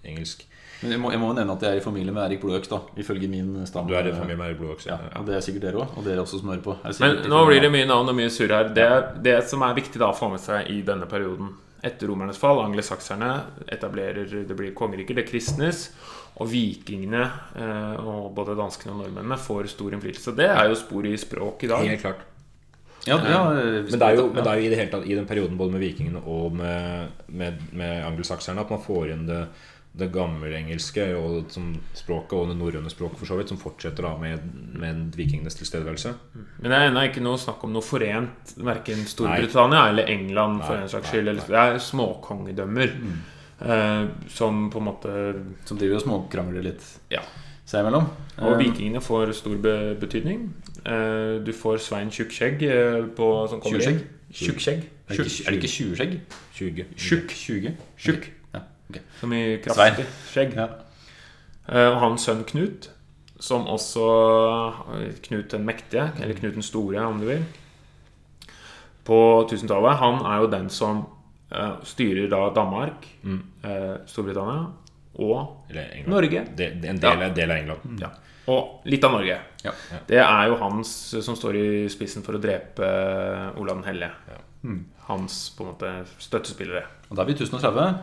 [0.05, 0.45] engelsk.
[0.81, 2.77] Men jeg må, jeg må nevne at jeg er i familie med Erik Blodøks, da.
[3.01, 3.89] Ifølge min stamme.
[3.89, 4.85] Du er i familie med Eirik Blodøks?
[4.85, 5.97] Ja, og det er sikkert dere òg.
[5.97, 6.75] Og dere også som hører på.
[7.01, 8.69] Men nå blir det mye navn og mye surr her.
[8.77, 11.49] Det, det som er viktig da å få med seg i denne perioden
[11.85, 13.31] etter romernes fall, angelsakserne
[13.67, 15.91] etablerer Det blir kongeriker, det kristnes.
[16.37, 17.23] Og vikingene,
[17.57, 20.35] eh, og både danskene og nordmennene, får stor innflytelse.
[20.37, 21.85] Det er jo spor i språk i dag.
[21.89, 22.25] Helt klart.
[23.07, 25.27] Ja, ja, Men det, jo, men det er jo i det hele tatt i den
[25.29, 29.45] perioden både med vikingene og med, med, med angelsakserne at man får inn det,
[29.97, 34.11] det gammelengelske og som språket og det norrøne språket for så vidt, som fortsetter da
[34.17, 34.43] med,
[34.77, 36.13] med vikingenes tilstedeværelse.
[36.61, 40.61] Men det er ennå ikke noe snakk om noe forent, verken Storbritannia eller England.
[40.63, 42.95] for Nei, en slags nei, skyld eller- Det er småkongedømmer
[43.61, 45.15] eh, som på en måte
[45.65, 46.83] Som driver og småkrangler litt.
[47.11, 47.21] Ja.
[47.67, 48.05] seg imellom.
[48.39, 50.53] Og Eh, vikingene får stor be betydning.
[50.85, 53.99] Eh, Du får Svein Tjukkskjegg eh, på som kommer inn.
[54.31, 54.83] Tjukkskjegg.
[55.09, 56.19] Er det ikke, er 20 skjegg?
[56.97, 57.29] Tjukk.
[57.29, 57.77] 20?
[57.97, 58.27] Tjukk.
[58.89, 59.01] Ja, ok.
[59.19, 60.53] Som i kraftig skjegg.
[60.55, 60.67] Ja.
[61.67, 62.89] Eh, Og hans sønn Knut,
[63.39, 64.05] som også
[64.97, 67.43] eh, Knut den mektige, eller Knut den store, om du vil,
[69.07, 69.17] på
[69.49, 71.05] 1000-tallet, han er jo den som
[71.51, 74.65] eh, styrer da Danmark, eh, Storbritannia
[75.17, 75.71] og
[76.07, 76.43] Norge.
[76.57, 77.29] De, en del, Ja.
[77.33, 78.01] del av England.
[78.03, 78.09] Ja.
[78.47, 79.37] Og litt av Norge.
[79.63, 79.71] Ja.
[80.07, 80.91] Det er jo hans
[81.23, 82.87] som står i spissen for å drepe
[83.59, 84.11] Olav den hellige.
[85.07, 86.83] Hans på en måte støttespillere.
[87.09, 87.97] Og da er vi i 1030.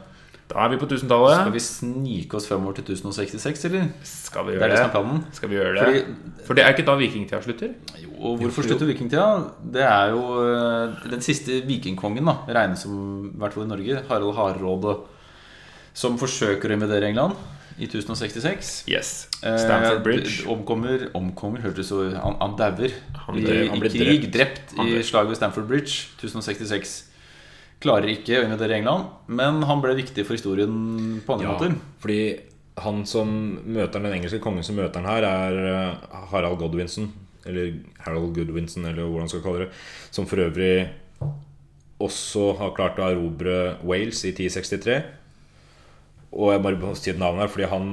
[0.51, 1.39] Da er vi på 1000-tallet.
[1.41, 3.87] Skal vi snike oss fremover til 1066, eller?
[4.05, 4.93] Skal vi Det gjøre er det som er det?
[4.93, 5.23] planen.
[5.33, 5.85] Skal vi gjøre det?
[6.05, 7.71] Fordi- For det er ikke da vikingtida slutter?
[8.03, 9.25] Jo, og hvorfor slutter vikingtida?
[9.73, 14.03] Det er jo eh, den siste vikingkongen, da, regnes som i hvert fall i Norge,
[14.09, 14.99] Harald Hardråde,
[15.95, 17.33] som forsøker å invadere England
[17.79, 18.85] i 1066.
[18.87, 19.29] Yes.
[19.43, 20.45] Eh, Stamford Bridge.
[20.47, 24.31] Omkommer, omkommer hørtes så Han, han dauer i, i krig.
[24.31, 24.75] drept.
[24.77, 27.05] Drept, i slaget ved Stamford Bridge 1066.
[27.85, 31.75] Klarer ikke å invitere England, men han ble viktig for historien på andre Ja, måter.
[32.01, 32.21] fordi
[32.81, 33.29] han som
[33.69, 37.11] møter den engelske kongen som møter han her, er eh, Harald Godwinson.
[37.45, 37.75] Eller
[38.07, 39.73] Harold Goodwinson, eller hvordan man skal kalle det.
[40.17, 40.89] Som for øvrig
[42.03, 44.97] også har klart å erobre Wales i 1063.
[46.35, 47.91] Og jeg bare må si et navn her, fordi han,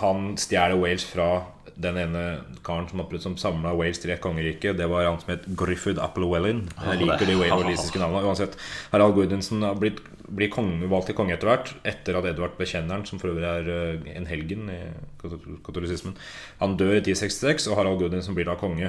[0.00, 1.44] han stjeler Wales fra
[1.76, 2.20] den ene
[2.64, 4.72] karen som, har- som samla Wales til et kongerike.
[4.76, 6.62] Det var han som het Griffith Applewellin.
[6.80, 8.24] Jeg liker de walesiske navnene.
[8.24, 8.56] Uansett,
[8.92, 13.04] Harald Goodwinson har blitt blir konge, valgt til konge etter hvert, etter at Edvard Bekjenneren,
[13.06, 14.78] som for øvrig er eh, en helgen i
[15.20, 16.16] katol- katolisismen,
[16.58, 18.88] han dør i 1066, og Harald Goodwinson blir da konge.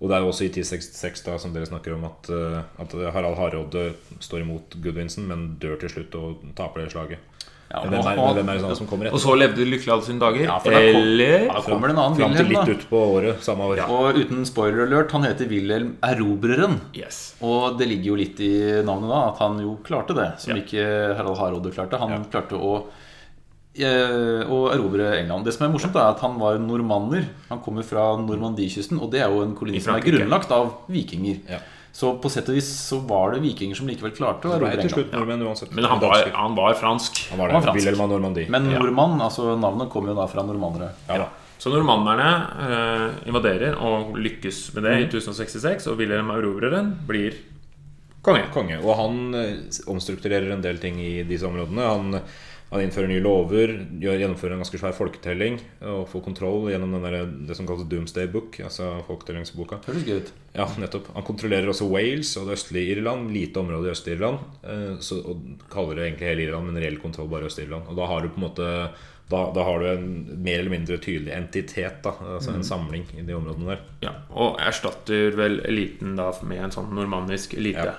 [0.00, 2.96] Og det er jo også i 1066 da, som dere snakker om at, eh, at
[3.12, 3.90] Harald Hardråde
[4.24, 7.18] står imot Goodwinson, men dør til slutt og taper det slaget.
[7.70, 9.92] Ja, hvem er, og- hvem er det sånn som kommer Og så levde de lykkelig
[9.94, 10.42] alle sine dager.
[10.42, 13.38] Ja, for da kom- Eller Da kommer det en annen Fram til litt utpå året
[13.46, 13.82] samme år.
[13.88, 16.80] Og uten spoiler alert, han heter Wilhelm Erobreren.
[16.94, 17.36] Yes.
[17.40, 20.62] Og det ligger jo litt i navnet da at han jo klarte det, som Ja.
[20.62, 21.96] ikke Harald Hardråde klarte.
[21.98, 22.86] Han klarte å,
[23.78, 25.44] eh, å erobre England.
[25.44, 27.24] Det som er morsomt, er at han var normanner.
[27.48, 31.38] Han kommer fra Normandiekysten, og det er jo en koloni som er grunnlagt av vikinger.
[31.92, 35.12] Så på sett og vis så var det vikinger som likevel klarte å erobre England.
[35.12, 35.74] nordmenn.
[35.74, 37.28] Men han var, han var fransk.
[37.30, 38.48] han var han var fransk.
[38.48, 38.78] Men Ja.
[38.78, 40.92] nordmann, altså navnet kommer jo da fra normannere.
[41.08, 41.28] ja.
[41.60, 42.28] Så normannerne
[42.64, 47.34] eh, invaderer og lykkes med det i 1066, og Wilhelm Erobreren blir
[48.22, 48.46] konge.
[48.54, 48.78] konge.
[48.82, 51.84] Og han eh, omstrukturerer en del ting i disse områdene.
[51.84, 52.20] Han,
[52.70, 55.56] han innfører nye lover, gjennomfører en ganske svær folketelling
[55.90, 59.80] og får kontroll gjennom den der, det som kalles Doomsday Book, altså folketellingsboka.
[59.88, 60.30] Høres gøy ut.
[60.54, 61.10] Ja, nettopp.
[61.16, 63.32] Han kontrollerer også Wales og det østlige Irland.
[63.34, 64.38] Lite område i Øst-Irland.
[64.62, 67.88] Eh, så- og kaller det egentlig hele Irland, men reell kontroll bare Øst-Irland.
[67.88, 68.70] Og da har du på en måte
[69.30, 73.22] da, da har du en mer eller mindre tydelig entitet, da, altså en samling i
[73.22, 73.78] de områdene der.
[74.02, 77.84] Ja, og erstatter vel eliten da med en sånn normannisk elite.
[77.84, 77.94] Ja.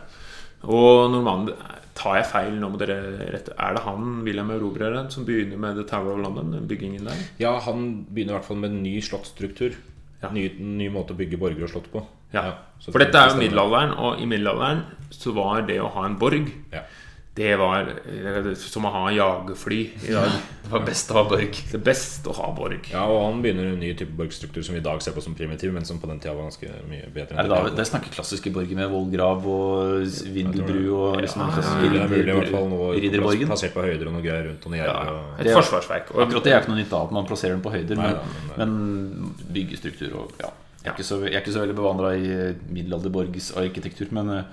[0.68, 1.54] Og normand
[1.98, 2.70] Tar jeg feil nå?
[2.72, 2.98] må dere
[3.34, 6.68] rette Er det han, William Erobreren, som begynner med The Tower of London?
[6.70, 7.26] Byggingen der?
[7.42, 9.76] Ja, han begynner i hvert fall med en ny slottsstruktur.
[10.22, 10.30] Ja.
[10.34, 12.04] Ny, ny måte å bygge borger og slott på.
[12.32, 12.46] Ja.
[12.48, 16.20] ja For dette er jo middelalderen, og i middelalderen så var det å ha en
[16.22, 16.86] borg Ja.
[17.34, 20.34] Det var eh, som å ha jagerfly i dag.
[20.66, 21.60] Det var best å ha borg.
[21.72, 22.90] Det er best å ha borg.
[22.92, 25.36] ja, og han begynner en ny type borgstruktur som vi i dag ser på som
[25.38, 27.38] primitiv, men som på den tida var ganske mye bedre.
[27.40, 30.04] Er det da det snakker klassiske borger med vollgrav og
[30.36, 33.48] vindelbru og liksom ja, ja, det er mulig i hvert fall noe ridderborgen?
[33.54, 35.14] plassert på høyder og noe greier rundt og noe Ja, gjerder.
[35.22, 36.12] og- et forsvarsverk.
[36.16, 38.10] Og Akkurat det er ikke noe nytt av at man plasserer den på høyder, Nei,
[38.12, 38.18] men,
[38.58, 40.52] da, men byggestruktur og ja.
[40.84, 42.28] Jeg er ikke så, jeg er ikke så veldig bevandra i
[42.76, 44.44] middelalderborgsarkitektur, men eh,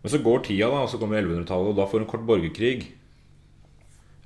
[0.00, 2.22] Men så går tida, da, og så kommer 1100-tallet, og da får du en kort
[2.28, 2.86] borgerkrig.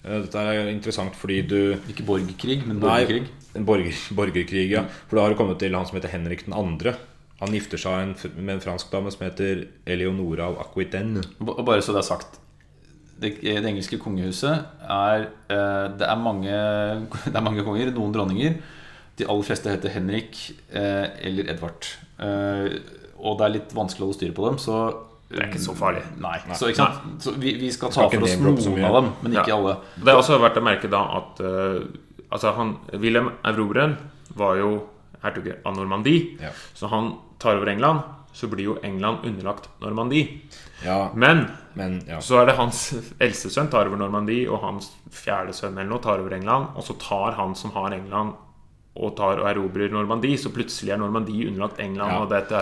[0.05, 1.59] Eh, Dette er interessant fordi du
[1.91, 3.25] ikke borgerkrig, men Nei, borgerkrig.
[3.59, 4.85] en borger, borgerkrig, ja.
[5.09, 6.95] For da har du kommet til han som heter Henrik 2.
[7.41, 11.25] Han gifter seg en, med en fransk dame som heter Eleonora av Aquitaine.
[11.43, 12.39] Bare så det er sagt
[13.19, 16.55] Det, det engelske kongehuset er eh, det, er mange,
[17.31, 18.57] det er mange konger, noen dronninger.
[19.19, 20.39] De aller fleste heter Henrik
[20.75, 21.87] eh, eller Edvard.
[23.19, 24.79] Og det er litt vanskelig å holde styr på dem, så
[25.31, 26.03] det er ikke så farlig.
[26.23, 26.37] Nei.
[26.55, 27.23] Så, ikke sant?
[27.25, 29.57] så vi, vi skal ta skal for oss noen av dem, men ikke Ja.
[29.57, 29.77] alle.
[29.97, 31.85] Det er også verdt å merke da at uh,
[32.35, 33.93] Altså han, Wilhelm Erobreren
[34.35, 34.71] var jo
[35.23, 36.37] hertug av Normandie.
[36.43, 36.51] Ja.
[36.75, 38.01] Så han tar over England,
[38.35, 40.41] så blir jo England underlagt Normandie.
[40.85, 42.21] Ja, Men men ja.
[42.23, 46.03] så er det hans eldste sønn tar over Normandie, og hans fjerde sønn eller noe
[46.03, 46.69] tar over England.
[46.79, 48.35] Og så tar han som har England,
[48.97, 52.13] og tar og erobrer Normandie, så plutselig er Normandie underlagt England.
[52.13, 52.21] Ja.
[52.23, 52.61] Og dette,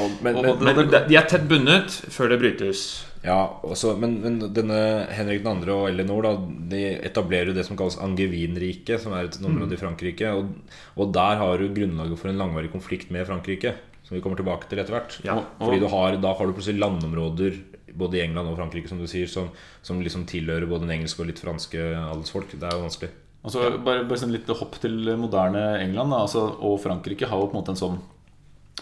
[0.00, 3.04] Og, men, Og- men, men de er tett bundet før det brytes.
[3.24, 4.78] ja, også, men, men denne
[5.12, 5.50] Henrik 2.
[5.74, 6.32] og Ellinor da,
[6.72, 10.30] de etablerer jo det som kalles Angevinriket, som er et område i Frankrike.
[10.32, 10.54] Og,
[10.96, 14.68] og der har du grunnlaget for en langvarig konflikt med Frankrike, som vi kommer tilbake
[14.68, 15.18] til etter hvert.
[15.24, 17.60] Ja, Fordi du har, da har du plutselig landområder
[17.94, 19.48] både i England og Frankrike som du sier som,
[19.82, 21.78] som liksom tilhører både den engelske og litt franske
[22.10, 22.56] adelsfolk.
[22.56, 23.10] Det er jo vanskelig.
[23.44, 27.56] Altså, bare, bare sånn litt hopp til moderne England altså, og Frankrike har jo på
[27.56, 27.98] en måte en sånn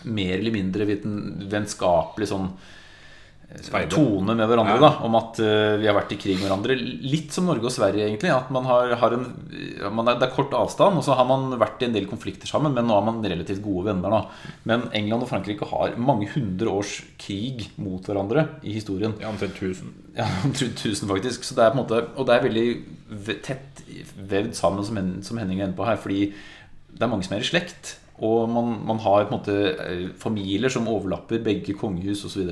[0.07, 2.49] mer eller mindre vitenskapelig sånn
[3.61, 3.91] Speide.
[3.93, 4.75] tone med hverandre.
[4.79, 4.81] Ja.
[4.81, 6.77] da Om at uh, vi har vært i krig med hverandre.
[6.79, 8.31] Litt som Norge og Sverige, egentlig.
[8.33, 9.27] At man har, har en,
[9.93, 12.49] man er, Det er kort avstand, og så har man vært i en del konflikter
[12.51, 14.11] sammen, men nå er man relativt gode venner.
[14.17, 14.23] da
[14.71, 19.15] Men England og Frankrike har mange hundre års krig mot hverandre i historien.
[19.21, 19.99] Ja, omtrent 1000.
[20.19, 21.45] Ja, omtrent 1000 faktisk.
[21.45, 23.83] Så det er på en måte, og det er veldig tett
[24.17, 25.97] vevd sammen, som, Hen- som Henning er inne på her.
[26.01, 26.27] Fordi
[26.93, 27.95] det er mange som er i slekt.
[28.23, 32.45] Og man, man har på en måte eh, familier som overlapper begge kongehus osv.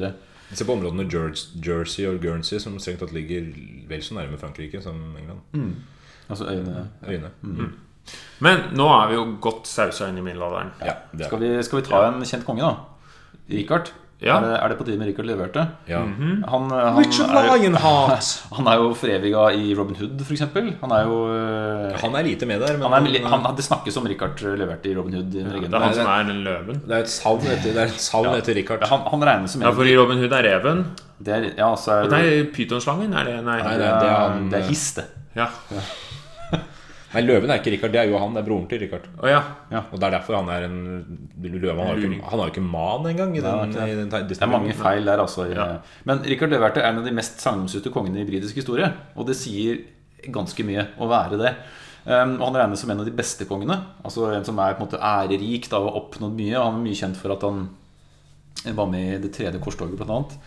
[0.53, 1.07] Se på områdene
[1.67, 3.47] Jersey og Guernsey, som strengt tatt ligger
[3.89, 5.41] vel så nærme Frankrike som England.
[6.31, 7.31] Altså øyne Øyne.
[8.41, 10.73] Men nå er vi jo godt sausa inn i middelalderen.
[10.83, 10.95] Ja,
[11.27, 12.75] skal vi, skal vi ta en kjent konge, da?
[13.51, 13.93] Richard.
[14.21, 14.35] Ja.
[14.37, 15.63] Er, det, er det på tide med Richard Leverte?
[15.89, 16.01] Ja.
[16.05, 18.27] Han, han, Richard Lionheart!
[18.57, 20.43] han er jo foreviga i Robin Hood, f.eks.
[20.83, 23.97] Han er jo eh, Han er lite med der, men han er, han, Det snakkes
[23.97, 25.33] om Richard Leverte i Robin Hood.
[25.33, 26.83] i ja, Det er han som er den løven.
[26.85, 28.85] det er et savn etter, det er savn etter Richard.
[28.93, 30.85] han, han regnes som Ja, en for i Robin Hood er reven.
[31.19, 33.59] det er, ja, så er, Nei, pytonslangen er det Nei.
[33.65, 35.09] Nei, det, det er, er det er histe.
[35.39, 35.49] Ja.
[37.11, 38.37] Nei, løven er ikke Richard, det er jo han.
[38.37, 39.09] Det er broren til Richard.
[39.19, 39.41] Oh, ja.
[39.81, 40.77] Og det er derfor han er en
[41.43, 41.75] løve.
[41.75, 43.33] Han har jo ikke, han har ikke man engang.
[43.35, 45.49] I den, Nei, i den, Det er mange feil der, altså.
[45.51, 45.67] Ja.
[46.07, 48.93] Men Richard Løverte er en av de mest sagnomsuste kongene i britisk historie.
[49.19, 49.83] Og det sier
[50.31, 51.55] ganske mye å være det.
[52.07, 53.77] Um, og han regnes som en av de beste kongene.
[54.07, 56.57] Altså En som er på en måte ærerik da, og har oppnådd mye.
[56.57, 57.67] Og han er mye kjent for at han
[58.77, 60.39] var med i det tredje korstoget, blant annet.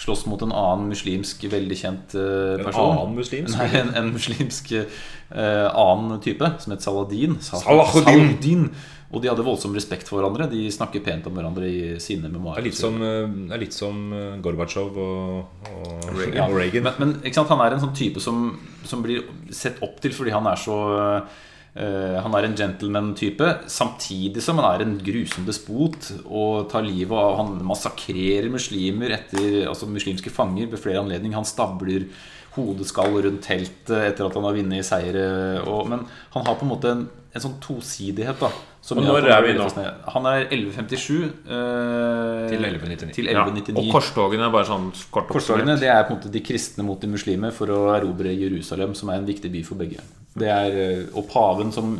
[0.00, 2.70] Slåss mot en annen muslimsk, veldig kjent person.
[2.70, 3.52] En annen muslimsk?
[3.58, 7.36] Nei, en, en muslimsk uh, annen type som het Saladin.
[7.44, 8.70] Saladin.
[9.10, 10.46] Og de hadde voldsom respekt for hverandre.
[10.52, 12.62] De snakker pent om hverandre i sine memoarer.
[12.62, 16.86] Det er litt som, eh, som eh, Gorbatsjov og, og, Ja, Reagan.
[16.86, 18.52] Men, men sant, han er en sånn type som,
[18.86, 21.40] som blir sett opp til fordi han er så eh,
[21.74, 27.36] Han er en gentleman-type, samtidig som han er en grusom despot og tar livet av
[27.38, 31.38] Han massakrerer muslimer etter Altså muslimske fanger ved flere anledninger.
[31.38, 32.08] Han stabler
[32.56, 35.24] hodeskall rundt teltet etter at han har vunnet seire.
[35.62, 36.02] Og, men
[36.34, 38.42] han har på en måte en, en sånn tosidighet.
[38.42, 38.50] da
[38.80, 39.66] Og når han er vi nå?
[40.14, 43.12] Han er 1157 eh, Til 1199.
[43.14, 43.44] Til ja.
[43.76, 47.00] Og korstogene er bare sånn kort Korstogene det er på en måte de kristne mot
[47.00, 50.02] de muslimer for å erobre Jerusalem, som er en viktig by for begge.
[50.32, 51.92] Det er, eh, og paven som,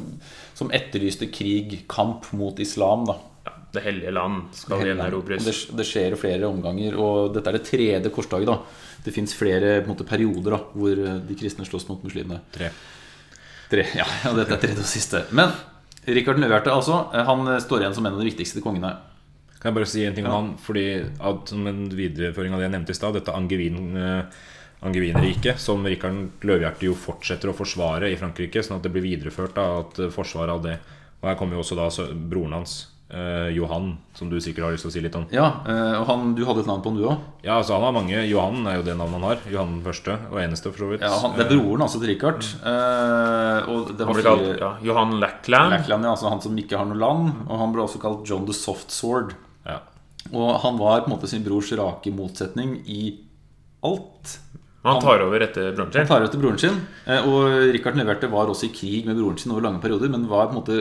[0.56, 3.04] som etterlyste krig, kamp mot islam.
[3.10, 5.44] da Ja, det hellige land skal gjenerobres.
[5.46, 6.96] det, det skjer i flere omganger.
[6.96, 8.48] Og dette er det tredje korstoget.
[8.48, 12.08] da Det fins flere på en måte, perioder da hvor eh, de kristne slåss mot
[12.08, 12.40] muslimene.
[12.56, 12.72] Tre.
[13.70, 15.28] Tre, ja, ja, dette er tredje og siste.
[15.36, 15.52] Men
[16.08, 18.94] Rikard Nøverte altså, eh, han står igjen som en av de viktigste kongene.
[19.60, 20.54] Kan jeg bare si en ting om han?
[20.60, 24.38] Fordi at, Som en videreføring av det jeg nevnte i stad, dette Angevin, eh,
[24.80, 29.58] Angevinriket, som Rikard Løvhjerte jo fortsetter å forsvare i Frankrike, sånn at det blir videreført
[29.58, 30.78] da, at eh, forsvaret av det
[31.20, 34.72] Og her kommer jo også da så, broren hans, eh, Johan, som du sikkert har
[34.74, 35.26] lyst til å si litt om.
[35.34, 37.18] Ja, eh, og han, Du hadde et navn på han, du òg?
[37.44, 38.22] Ja, altså han har mange.
[38.30, 39.38] Johan er jo det navnet han har.
[39.50, 41.04] Johan den første, og eneste, for så vidt.
[41.06, 42.44] Ja, han, det er broren altså til Rikard.
[42.62, 45.76] Eh, Han ble kalt ja, Johan Lackland.
[45.76, 47.32] Lackland, ja, altså han som ikke har noe land.
[47.48, 49.34] Og han ble også kalt John the Soft Sword.
[49.66, 49.80] Ja.
[50.32, 53.02] Og han var på en måte sin brors rake motsetning i
[53.86, 54.38] alt.
[54.84, 56.12] Han tar over etter broren Han sin.
[56.14, 56.76] over etter broren sin.
[57.06, 60.28] eh, Og Rikard leverte var også i krig med broren sin over lange perioder, men
[60.28, 60.78] var på en måte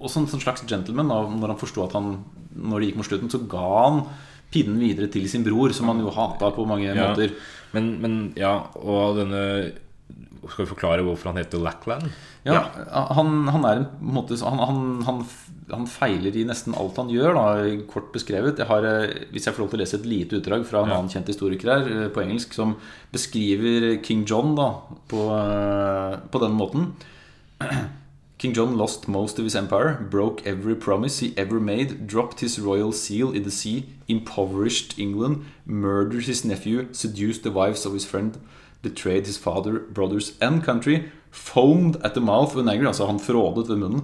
[0.00, 1.08] også en sånn slags gentleman.
[1.08, 2.24] Da, når han forsto at han
[2.58, 4.00] Når det gikk mot slutten, så ga han
[4.50, 7.10] pinnen videre til sin bror, som han jo hata på mange Ja.
[7.10, 7.34] måter.
[7.74, 9.72] Men, men ja, og denne
[10.48, 12.08] Skal vi forklare hvorfor han heter Lackland?
[12.46, 12.62] Ja,
[13.12, 15.18] han, han er en måte han, han, han,
[15.70, 18.56] han feiler i nesten alt han gjør, da, kort beskrevet.
[18.62, 20.88] Jeg har, eh, hvis jeg får lov til å lese et lite utdrag fra en
[20.88, 20.96] Ja.
[20.96, 22.76] annen kjent historiker her, eh, på engelsk, som
[23.12, 24.70] beskriver King John da,
[25.10, 26.94] på, eh, på den måten.
[28.38, 32.60] King John lost most of his empire, broke every promise he ever made, dropped his
[32.60, 38.04] royal seal in the sea, impoverished England, murdered his nephew, seduced the wives of his
[38.04, 38.40] friend,
[38.80, 43.68] betrayed his father, brothers and country, foamed at the mouth when angry, altså han frådet
[43.68, 44.02] ved munnen,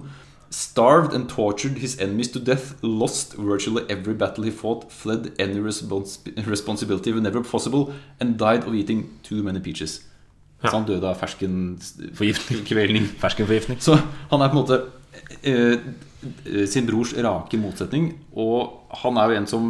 [0.49, 5.61] starved and tortured his enemies to death, lost virtually every battle he fought, fled any
[5.61, 10.01] respons responsibility whenever possible, and died of eating too many peaches.
[10.69, 13.09] Så han døde av Forgiftning.
[13.23, 13.81] Ferskenforgiftning.
[13.83, 13.97] Så
[14.31, 14.79] han er på en måte
[15.45, 18.13] eh, sin brors rake motsetning.
[18.31, 19.69] Og han er jo en som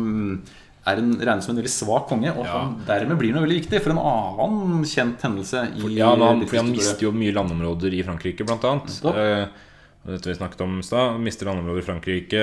[0.85, 3.79] er en, regnes som en veldig svak konge, og han, dermed blir han veldig viktig
[3.81, 8.03] for en annen kjent hendelse i Ja, da, fordi han mister jo mye landområder i
[8.05, 8.99] Frankrike, blant annet.
[10.05, 11.15] Dette vi snakket om i stad.
[11.19, 12.41] Mister landområder i Frankrike,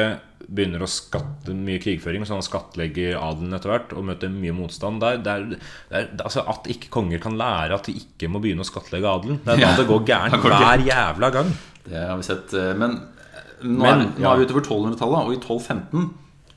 [0.49, 4.99] begynner å skatte mye krigføring, så han skattlegger adelen etter hvert og møter mye motstand
[5.05, 5.21] der.
[5.23, 8.67] Det er, det er, altså At ikke konger kan lære at de ikke må begynne
[8.67, 9.39] å skattlegge adelen.
[9.45, 9.77] Det er da Ja.
[9.79, 11.53] det går gærent hver jævla gang.
[11.87, 12.53] Det har vi sett.
[12.59, 14.33] eh, Men eh, nå, Men, er, nå ja.
[14.35, 16.11] er vi utover 1200-tallet, og i 1215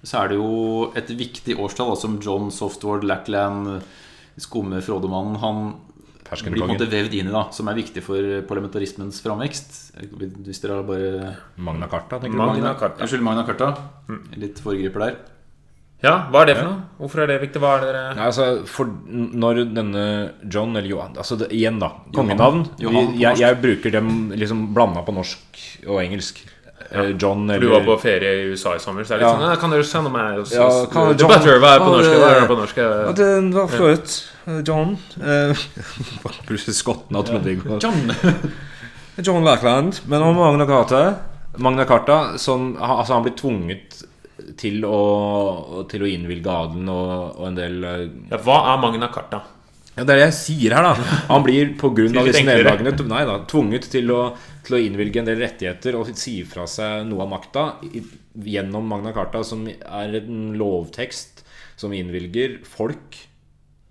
[0.06, 3.82] så er det jo et viktig årstall, som John Softward Lackland,
[4.42, 5.62] skumme Frodomannen, han
[6.26, 9.78] blir på en måte vevd inn i, da, som er viktig for parlamentarismens framvekst.
[10.46, 12.80] Hvis dere har bare Magna Carta, tenker Magna du?
[12.80, 13.02] Carta.
[13.06, 13.70] Unnskyld, Magna Carta.
[14.36, 15.16] Litt foregriper der.
[16.04, 16.82] Ja, hva er det for noe?
[17.00, 17.62] Hvorfor er det viktig?
[17.64, 20.04] Hva er det dere Nei, altså, for når denne
[20.52, 21.88] John eller Johan altså det, Igjen, da.
[22.14, 22.66] Kongenavn.
[22.78, 26.44] Johan Johan Vi- jeg, jeg bruker dem liksom blanda på norsk og engelsk.
[26.92, 29.36] Eh, John eller Du var på ferie i USA i sommer, så er litt Ja.
[29.56, 32.10] sånn Kan dere sende meg også, Ja, kan- John- better, hva er på norsk?
[32.20, 32.78] Hva er det på norsk?
[32.78, 34.16] Ja, det var flott.
[34.68, 34.98] John
[36.48, 37.64] Plutselig skotten automatikk.
[37.84, 38.12] John!
[39.18, 40.00] John Lackland.
[40.06, 41.14] Men om Magna Carta
[41.58, 44.02] Magna Carta som, altså Han blir tvunget
[44.60, 49.08] til å, til å innvilge adelen og, og en del eh, Ja, hva er Magna
[49.08, 49.40] Carta?
[49.96, 51.20] Ja, Det er det jeg sier her, da.
[51.30, 52.08] Han blir pga.
[52.28, 52.96] Disse nederlagene
[53.48, 54.22] tvunget til å,
[54.66, 57.66] til å innvilge en del rettigheter og si fra seg noe av makta
[58.36, 61.46] gjennom Magna Carta, som er en lovtekst
[61.80, 63.18] som innvilger folk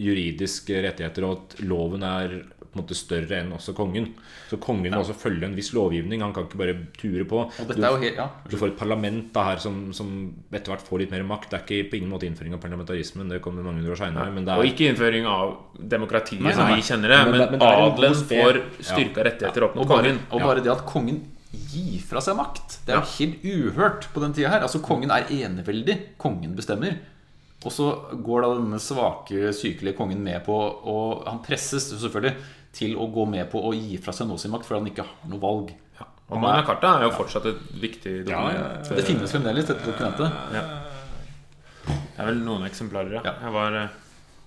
[0.01, 2.41] juridiske rettigheter, og at loven er
[2.75, 4.11] på en måte større enn også kongen.
[4.51, 6.21] Så kongen må også følge en viss lovgivning.
[6.25, 7.45] Han kan ikke bare ture på.
[7.65, 10.11] Er jo helt, ja, Du får et parlament da her som, som
[10.53, 11.49] etter hvert får litt mer makt.
[11.53, 14.35] Det er ikke på ingen måte innføring av parlamentarismen, det kommer mange år seinere.
[14.35, 14.59] Ja.
[14.59, 18.59] Og ikke innføring av demokratiet Nei, som vi kjenner det, Men men, men adelen får
[18.59, 18.89] Ja.
[18.91, 20.21] styrka rettigheter opp Og mot bare, kongen.
[20.31, 21.23] og bare det at kongen
[21.71, 22.81] gir fra seg makt.
[22.87, 24.63] Det er jo helt uhørt på den tida her.
[24.67, 26.17] Altså Kongen er eneveldig.
[26.19, 26.97] Kongen bestemmer.
[27.65, 27.87] Og så
[28.21, 30.53] går da denne svake, sykelige kongen med på
[30.85, 32.35] Og han presses selvfølgelig
[32.75, 35.07] til å gå med på å gi fra seg nå sin makt, fordi han ikke
[35.09, 35.73] har noe valg.
[36.33, 38.89] Og Magna Carta er jo fortsatt et viktig Ja, ja, dokument.
[38.97, 40.31] Det finnes fremdeles, dette dokumentet.
[41.85, 43.23] Det er vel noen eksemplarer, ja.
[43.29, 43.35] Ja.
[43.45, 43.89] Jeg, var, eh,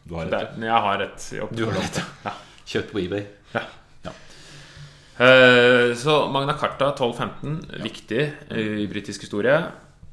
[0.08, 0.56] Du har rett.
[0.58, 2.34] jeg har et i Du har rett, ja.
[2.68, 3.26] Kjøpt på eBay.
[5.20, 9.60] Eh, Så Magna Carta 1215, viktig i britisk historie.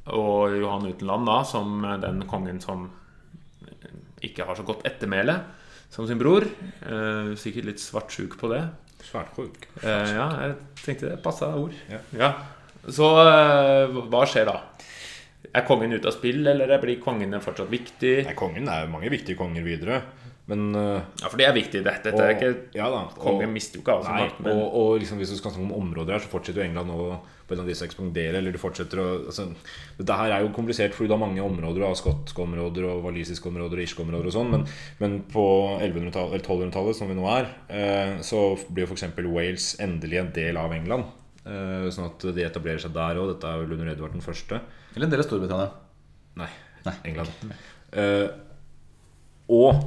[0.06, 2.90] Og Johan Utenland, da, som den kongen som
[4.24, 5.38] ikke har så godt ettermæle
[5.94, 6.46] som sin bror.
[6.82, 8.64] Eh, Sikkert litt svartsjuk på det.
[9.04, 9.68] Svartsjuk?
[9.84, 11.74] Eh, ja, jeg tenkte det passa ord.
[12.16, 12.32] Ja.
[12.90, 14.56] Så eh, hva skjer da?
[15.54, 18.14] Er kongen ute av spill, eller blir kongene fortsatt viktig?
[18.26, 20.00] Nei, kongen er jo mange viktige konger videre.
[20.50, 21.80] Men øh, Ja, for det er viktig.
[21.86, 24.58] Dette, dette er ikke ja da, Kongen mister jo ikke all sin Nei, makt, men
[24.58, 27.06] og, og liksom hvis du skal snakke om områder her, så fortsetter jo England nå
[27.44, 28.38] på en av disse ekspandere.
[28.40, 29.46] Eller de fortsetter å altså,
[29.98, 31.80] Dette her er jo komplisert fordi du har mange områder.
[31.80, 34.52] Du har skotske områder og walisiske områder og irske områder og sånn.
[34.52, 34.64] Men,
[35.00, 35.44] men på
[35.80, 39.08] 1100-tallet, 1200-tallet, som vi nå er, eh, så blir jo f.eks.
[39.24, 41.12] Wales endelig en del av England.
[41.44, 43.34] Eh, sånn at de etablerer seg der òg.
[43.34, 44.60] Dette er vel under Edvard den første.
[44.94, 45.72] Eller en del av Storbritannia.
[46.40, 46.50] Nei,
[47.08, 47.52] England.
[47.94, 48.28] Eh,
[49.52, 49.84] og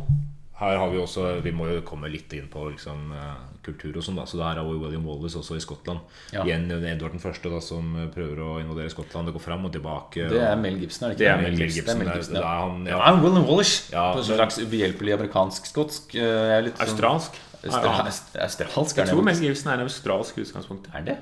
[0.59, 4.03] her har vi også Vi må jo komme litt inn på liksom, eh, kultur og
[4.03, 4.15] sånn.
[4.15, 5.99] da Så der har vi William Wallace også i Skottland.
[6.33, 6.43] Ja.
[6.43, 9.27] Igjen Edvard den første da som eh, prøver å invadere Skottland.
[9.27, 10.29] Det går fram og tilbake.
[10.29, 11.37] Det er Mel Gibson, er det Det ikke?
[11.37, 11.85] er Mel Gibson.
[11.85, 12.47] Det er Mel Det er, Gibson, det ja.
[12.47, 13.21] er han Ja, ja.
[13.21, 13.91] William Wallace.
[13.93, 16.15] Ja, på en slags ubehjelpelig amerikansk-skotsk.
[16.15, 17.31] eh, jeg er sånn- australsk?
[17.57, 19.23] Australsk, Ja, Aust- Australsk, Jeg er tror?
[19.23, 20.87] Mel Gibson er en australsk utgangspunkt.
[20.95, 21.17] Er det?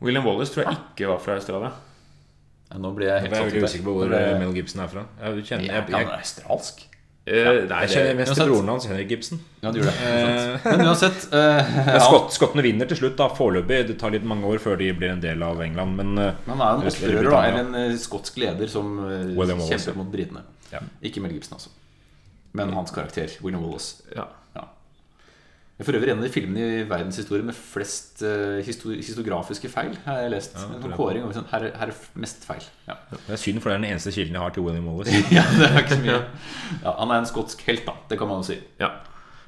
[0.00, 1.72] William Wallace tror jeg ikke var fra Australia.
[2.70, 4.54] Ja, nå blir jeg Jeg helt er veldig ut usikker på hvor eh, jeg- Mel
[4.54, 5.06] Gibson er fra.
[5.22, 6.88] Jeg, kjenner, jeg, jeg, han jeg,
[7.28, 8.40] Eh, nei, jeg kjenner mest uansett.
[8.44, 9.40] til broren hans, Henrik Gibson.
[9.62, 10.08] Ja, du gjør det.
[10.08, 11.98] Eh, Men uansett uh, ja.
[12.04, 13.80] Skott, skottene vinner til slutt, da foreløpig.
[13.90, 15.96] Det tar litt mange år før de blir en del av England.
[16.00, 17.42] Men eh, han er en opprører, da.
[17.50, 19.96] Eller en eh, skotsk leder som eh, William kjemper Wallace.
[20.00, 20.44] mot britene.
[20.72, 20.80] Ja.
[21.02, 21.70] Ikke Mel Gibson, altså.
[22.58, 24.02] Men hans karakter, William Wallace.
[24.16, 24.24] ja.
[24.56, 24.64] Ja.
[25.78, 29.68] Det er for øvrig en av de filmene i verdenshistorien med flest uh, histor historiografiske
[29.70, 30.56] feil, har jeg lest.
[30.58, 30.96] Ja, sånn jeg.
[30.98, 32.64] kåring over sånn, her, er- her er mest feil.
[32.88, 32.96] Ja.
[33.12, 35.20] det er synd, for det er den eneste kilden jeg har til William Wallace.
[35.38, 36.16] ja, det er ikke så mye.
[36.82, 37.94] Ja, han er en skotsk helt, da.
[38.10, 38.58] Det kan man jo si.
[38.82, 38.90] ja.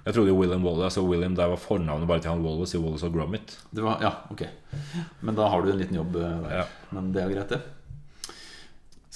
[0.00, 2.80] Jeg trodde jo William Wallace altså William der var fornavnet bare til han Wallace i
[2.80, 3.52] Wallace og Gromit.
[3.74, 4.46] Det var, ja, ok.
[5.20, 6.70] Men da har du en liten jobb eh, der.
[6.96, 7.58] Men det er greit, det.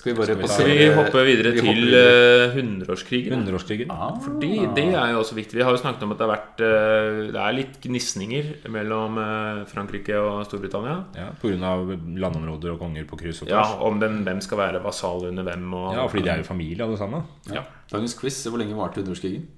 [0.04, 3.32] Skal vi bare Skal vi hoppe videre vi til eh, hundreårskrigen?
[3.38, 3.92] Hundreårskrigen.
[3.92, 4.10] Ah.
[4.20, 5.56] Fordi det er jo også viktig.
[5.56, 9.16] Vi har jo snakket om at det har vært eh, Det er litt gnisninger mellom
[9.22, 10.98] eh, Frankrike og Storbritannia.
[11.16, 11.72] Ja, Pga.
[12.20, 13.64] landområder og konger på kryss og Ja.
[13.80, 15.72] Om den, hvem skal være vasal under hvem.
[15.72, 17.24] Og, Ja, fordi de er jo familie, alle sammen.
[17.48, 17.64] Ja.
[17.88, 19.48] Dagens quiz hvor lenge varte hundreårskrigen?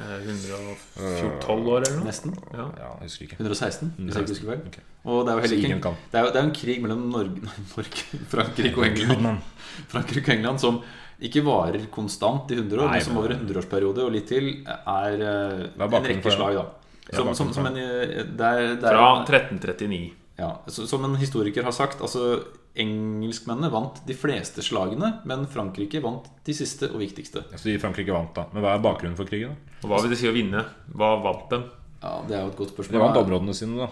[0.00, 2.06] Eh, 112 år eller noe.
[2.08, 2.34] Nesten.
[2.54, 2.66] Ja.
[2.78, 3.38] Ja, jeg husker ikke.
[3.38, 4.64] 116, hvis jeg ikke husker feil.
[4.70, 4.86] Okay.
[5.04, 5.82] Og det er jo heller ikke en,
[6.12, 9.46] det er, jo, det er en krig mellom Norge, nei, Norge Frankrike og England.
[9.92, 10.82] Frankrike og England som
[11.20, 14.52] ikke varer konstant i 100 år, Nei, men som over en 100-årsperiode og litt til
[14.64, 16.68] er eh, er en rekke slag, da.
[17.10, 20.00] Som, som, som en, der, det er, det er, Fra 1339.
[20.38, 22.38] ja, som en historiker har sagt, altså
[22.78, 27.42] engelskmennene vant de fleste slagene, men Frankrike vant de siste og viktigste.
[27.56, 28.46] Så de Frankrike vant, da.
[28.54, 29.56] Men hva er bakgrunnen for krigen?
[29.56, 29.69] da?
[29.80, 30.62] Og hva vil det si å vinne?
[30.92, 31.66] Hva vant dem?
[32.00, 33.02] Ja, Det er jo et godt De spørsmål.
[33.06, 33.90] vant områdene sine, da.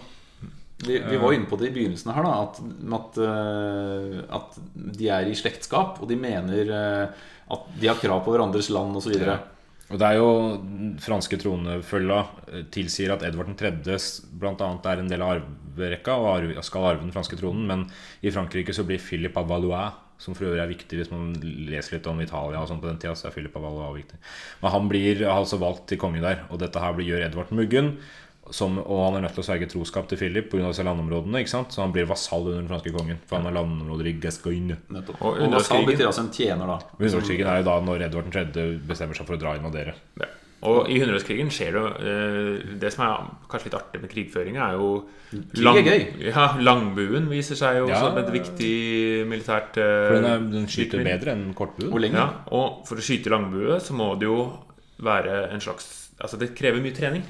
[0.79, 2.59] Vi, vi var inne på det i begynnelsen her, da, at,
[2.95, 4.59] at, eh, at
[4.95, 8.95] de er i slektskap, og de mener eh, at de har krav på hverandres land
[8.95, 9.17] osv.
[9.89, 10.29] Og det er jo
[11.03, 12.19] franske tronfølga
[12.53, 13.73] eh, tilsier at Edvard 3.
[13.83, 14.69] bl.a.
[14.93, 17.87] er en del av arverekka og skal arve den franske tronen, men
[18.23, 21.95] i Frankrike så blir Philip av Valois som for øvrig er viktig hvis man leser
[21.95, 24.19] litt om Italia og sånn på den tida, så er Philip av viktig.
[24.61, 27.95] Men han blir altså valgt til konge der, og dette her blir, gjør Edvard Muggen.
[28.49, 30.71] Som, og han er nødt til å sverge troskap til Philip pga.
[30.73, 31.43] landområdene.
[31.43, 31.75] ikke sant?
[31.75, 33.19] Så han blir vasall under den franske kongen.
[33.29, 34.79] For han har landområder i Gascogne.
[34.89, 36.79] Og Og vasall betyr altså en tjener, da.
[36.97, 38.65] Hundreårskrigen er jo da når Edvard 3.
[38.89, 39.93] bestemmer seg for å dra og invadere.
[40.17, 40.31] Ja.
[40.67, 44.65] Og i hundreårskrigen skjer det jo eh, Det som er kanskje litt artig med krigføringa,
[44.65, 44.89] er jo
[45.63, 45.77] lang.
[46.19, 47.99] Ja, Langbuen viser seg jo Ja.
[48.03, 48.73] som et viktig
[49.29, 51.05] militært eh, For den, er, den skyter viktig.
[51.13, 51.93] bedre enn kortbuen.
[51.93, 52.09] Og.
[52.11, 54.41] Ja, og for å skyte langbue så må det jo
[54.99, 55.87] være en slags
[56.19, 57.23] Altså det krever mye trening.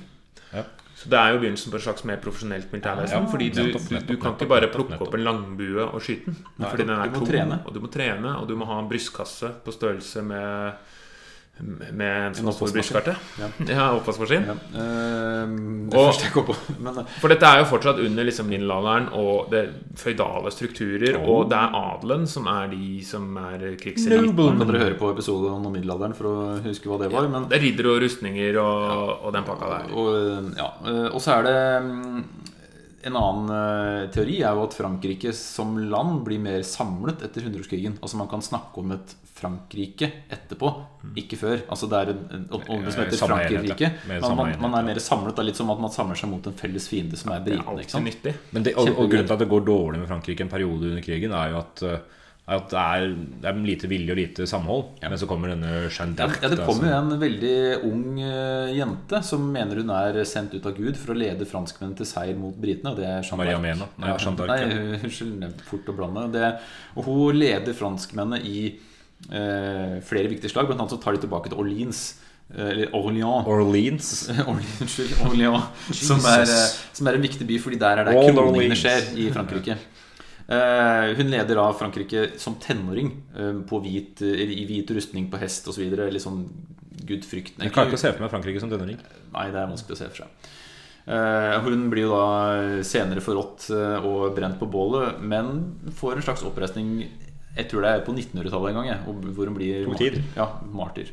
[0.49, 0.63] Ja.
[0.97, 3.27] Så det er jo begynnelsen på et slags mer profesjonelt militærvesen.
[3.29, 5.07] Fordi du, nettopp, nettopp, du kan ikke bare plukke nettopp.
[5.13, 6.39] opp en langbue og skyte den.
[6.57, 9.51] Nei, fordi den er tung, og du må trene, og du må ha en brystkasse
[9.63, 10.73] på størrelse med
[11.61, 13.15] med en stor brystkarte.
[13.39, 13.47] Ja.
[13.67, 14.45] Ja, oppvaskmaskin.
[14.47, 14.53] Ja.
[14.53, 15.47] eh,
[15.89, 16.55] det Og- første jeg kom på.
[16.79, 19.63] Men eh, For dette er jo fortsatt under liksom middelalderen og det
[19.99, 21.17] føydale strukturer.
[21.19, 24.35] Og det er adelen som er de som er krigseliten.
[24.35, 27.27] kan dere høre på episoden om middelalderen for å huske hva det var.
[27.27, 29.93] Men, Det er riddere og rustninger og, og den pakka der.
[29.95, 32.23] og, ja, eh, og så er det mm,
[33.07, 37.97] En annen eh, teori er jo at Frankrike som land blir mer samlet etter hundreårskrigen.
[38.01, 40.71] Altså Man kan snakke om et Frankrike etterpå,
[41.21, 41.61] ikke før.
[41.71, 43.91] Altså Det er en, en ånde som heter samme Frankrike.
[44.09, 45.35] Man, man, man er mer samlet.
[45.37, 47.63] Det er litt som at man samler seg mot en felles fiende, som er britene.
[48.75, 51.53] og, og grunnen til at det går dårlig med Frankrike en periode under krigen, er
[51.53, 52.18] jo at, uh, er
[52.49, 53.03] at det, er,
[53.43, 54.87] det er lite vilje og lite samhold.
[55.03, 56.39] Men så kommer denne Jeanne Ja, d'Arc.
[56.41, 57.53] ja, det kommer jo en veldig
[57.89, 61.99] ung eh, jente som mener hun er sendt ut av Gud for å lede franskmennene
[62.01, 62.91] til seier mot britene.
[62.95, 63.59] Og det er Jeanne Maria.
[63.63, 63.89] Mena.
[64.01, 66.25] Nei, Ja, Jeanne d'Arc, Nei, unnskyld, fort å blande.
[66.33, 66.49] Det,
[66.97, 68.63] og hun leder franskmennene i
[69.29, 70.67] eh, flere viktige slag.
[70.69, 72.01] Blant annet så tar de tilbake til Orleans.
[72.55, 73.45] eh, Eller Orléans.
[73.47, 74.09] Orleans.
[74.49, 76.45] Orleans, Orleans Som er,
[76.97, 79.77] som er en viktig by, fordi der er det kroningene skjer i Frankrike.
[80.49, 85.67] Eh, hun leder da Frankrike som tenåring eh, på hvit, i hvit rustning på hest
[85.69, 85.83] osv.
[85.85, 86.43] Litt sånn
[87.09, 87.59] gudfrykt.
[87.61, 88.97] Jeg klarer ikke å se for meg Frankrike som tenåring.
[89.33, 90.49] Nei, det er vanskelig å se for seg.
[91.09, 96.25] Eh, hun blir jo da senere forrådt eh, og brent på bålet, men får en
[96.27, 96.99] slags oppreisning
[97.55, 100.19] Jeg tror det er på 1900-tallet en gang, jeg, hvor hun blir martyr.
[100.37, 101.09] Ja, martyr.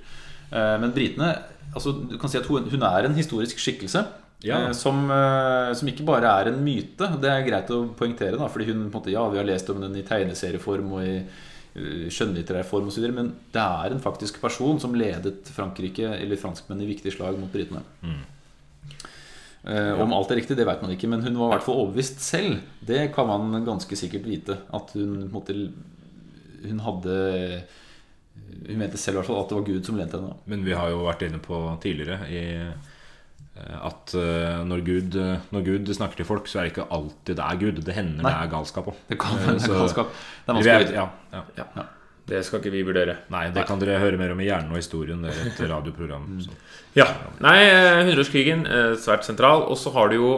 [0.50, 1.30] Eh, men britene
[1.72, 4.04] altså, Du kan si at hun er en historisk skikkelse.
[4.44, 4.66] Ja.
[4.68, 7.08] eh, Som, eh, som ikke bare er en myte.
[7.20, 8.36] Det er greit å poengtere.
[8.38, 11.02] da Fordi hun på en måte, Ja, vi har lest om den i tegneserieform og
[11.02, 13.08] i eh, skjønnlitterær form osv.
[13.12, 17.52] Men det er en faktisk person som ledet Frankrike Eller franskmenn i viktige slag mot
[17.52, 17.82] britene.
[19.66, 21.80] Eh, Om alt er riktig, det vet man ikke, men hun var i hvert fall
[21.82, 22.60] overbevist selv.
[22.86, 24.58] Det kan man ganske sikkert vite.
[24.72, 25.72] At hun på en måte
[26.66, 27.16] Hun hadde
[28.68, 30.36] Hun mente selv i hvert fall at det var Gud som lente henne.
[30.46, 32.44] Men vi har jo vært inne på tidligere i
[33.56, 37.36] at eh, når Gud, eh, når Gud snakker til folk, så er det ikke alltid
[37.38, 37.78] det er Gud.
[37.86, 38.32] Det hender Nei.
[38.32, 38.98] det er galskap òg.
[39.08, 40.10] Det kan hende galskap.
[40.12, 40.86] Det er vanskelig.
[40.86, 41.42] vet- Ja, ja.
[41.76, 41.86] Ja.
[42.26, 43.16] Det skal ikke vi vurdere.
[43.30, 45.22] Nei, det kan dere høre mer om i Hjernen og historien.
[45.22, 46.40] Det er et radioprogram.
[46.42, 46.50] Så.
[46.98, 47.06] Ja.
[47.40, 49.62] Nei, eh, hundreårskrigen eh, svært sentral.
[49.70, 50.30] Og så har du jo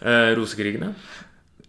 [0.00, 0.92] eh, rosekrigene.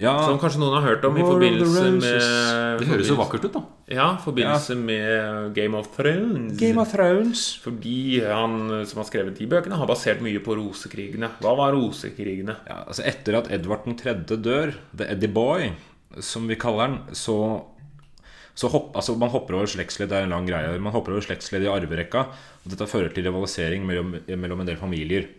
[0.02, 3.54] Ja, Som kanskje noen har hørt om i forbindelse med Det høres jo vakkert ut,
[3.54, 3.62] da.
[3.96, 6.58] Ja, forbindelse med Game of Thrones.
[6.60, 7.43] Game of Thrones.
[7.64, 8.58] Fordi han
[8.89, 11.30] som har skrevet de bøkene, har basert mye på rosekrigene.
[11.39, 12.58] Hva var rosekrigene?
[12.68, 14.18] Ja, altså Etter at Edvard 3.
[14.36, 15.72] dør, The Eddie Boy,
[16.20, 17.38] som vi kaller han, så,
[18.52, 20.76] så hopp, altså Man hopper over slektsledd, det er en lang greie.
[20.76, 22.28] Man hopper over slektsledd i arverekka.
[22.66, 25.32] Og dette fører til rivalisering mellom, mellom en del familier.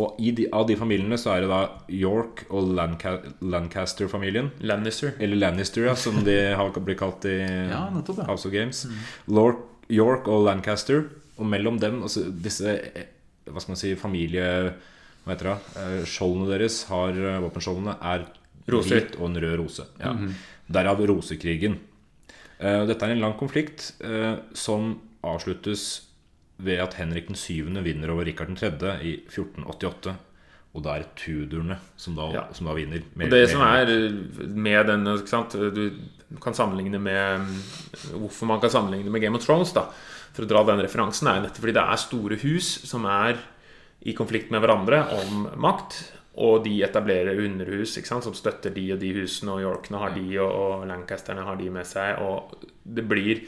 [0.00, 1.58] Og i de, av de familiene så er det da
[1.92, 4.48] York og Lanca, Lancaster-familien.
[4.64, 5.12] Lannister.
[5.20, 7.34] Eller Lannister, ja, som de har blitt kalt i
[7.74, 8.28] Ja, nettopp, ja.
[8.30, 8.86] House of Games.
[9.28, 9.60] Lord,
[9.92, 11.04] York og Lancaster.
[11.36, 12.72] Og mellom dem, altså disse
[13.48, 14.46] Hva skal man si familie...
[15.22, 15.58] Hva heter det?
[15.78, 18.24] eh, Skjoldene deres har eh, Våpenskjoldene er
[18.72, 18.96] Roser.
[18.96, 19.84] hvit og en rød rose.
[20.00, 20.14] Ja.
[20.72, 21.76] Derav rosekrigen.
[22.58, 23.90] Eh, Dette er en lang konflikt
[24.56, 25.84] som avsluttes
[26.58, 27.70] ved at Henrik den 7.
[27.82, 28.68] vinner over Rikard den 3.
[29.02, 30.16] i 1488.
[30.72, 32.46] Og da er det Tudorene som da, Ja.
[32.52, 33.02] som da vinner.
[33.14, 33.86] Og det med som er
[34.48, 35.04] med den?
[35.04, 37.46] Du kan sammenligne med
[38.14, 39.90] Hvorfor man kan sammenligne med Game of Thrones, da
[40.32, 43.36] for å dra den referansen, er nettopp fordi det er store hus som er
[44.08, 45.98] i konflikt med hverandre om makt.
[46.40, 50.48] Og de etablerer underhus som støtter de og de husene, og Yorkene har de, og,
[50.80, 52.16] og Lancasterne har de med seg.
[52.24, 52.54] Og
[52.88, 53.42] det blir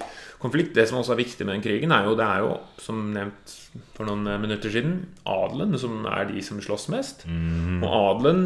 [0.44, 0.74] konflikt.
[0.76, 2.52] Det som også er viktig med den krigen, er jo det er jo,
[2.84, 3.56] som nevnt
[3.96, 7.24] for noen minutter siden, adelen som er de som slåss mest.
[7.26, 8.44] Og adelen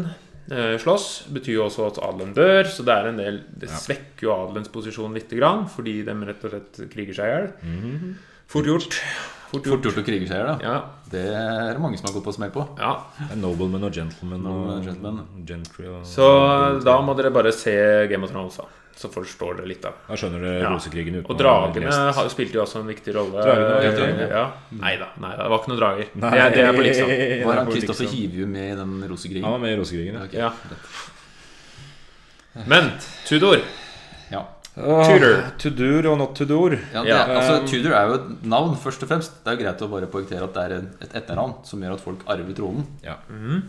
[0.49, 4.25] eh, slåss betyr jo også at adelen dør, så det er en del Det svekker
[4.29, 8.15] jo adelens posisjon litt, grann, fordi de rett og slett kriger seg i hjel.
[8.49, 8.95] Fort gjort.
[9.49, 9.85] Fort Fort gjort.
[9.89, 10.57] gjort å krige seg i hjel, da.
[10.61, 10.73] Ja.
[11.09, 12.65] Det er det mange som har gått på smell på.
[12.77, 12.91] ja.
[13.17, 15.23] Det er Noblemen og Gentlemen og og gentlemen.
[15.49, 16.25] Gentry og Så
[16.85, 17.73] da må dere bare se
[18.11, 18.67] Game of Thrones, da.
[18.99, 20.69] Så forstår dere litt av Da skjønner dere Ja.
[20.73, 23.39] rosekrigen uten Og dragene har- spilte jo også en viktig rolle.
[23.45, 24.41] Dragene viktige, ja.
[24.75, 26.07] Nei da, nei da, det var ikke noen drager.
[26.15, 27.09] Nei, Det, er- det er på liksom.
[27.09, 28.07] er Var han liksom.
[28.11, 30.23] Hivju med i den Han var med i rosekrigen, ja.
[30.25, 30.33] Ok.
[30.33, 30.51] Ja.
[32.67, 32.91] Men
[33.25, 33.61] Tudor
[34.31, 34.45] Ja.
[34.75, 35.43] Tudor.
[35.57, 36.71] Tudor og not Tudor.
[36.93, 39.31] Ja, det, Ja, altså, Tudor er jo et navn, først og fremst.
[39.43, 42.01] Det er jo greit å bare poengtere at det er et etternavn som gjør at
[42.01, 42.85] folk arver tronen.
[43.03, 43.15] Ja.
[43.29, 43.63] Mhm.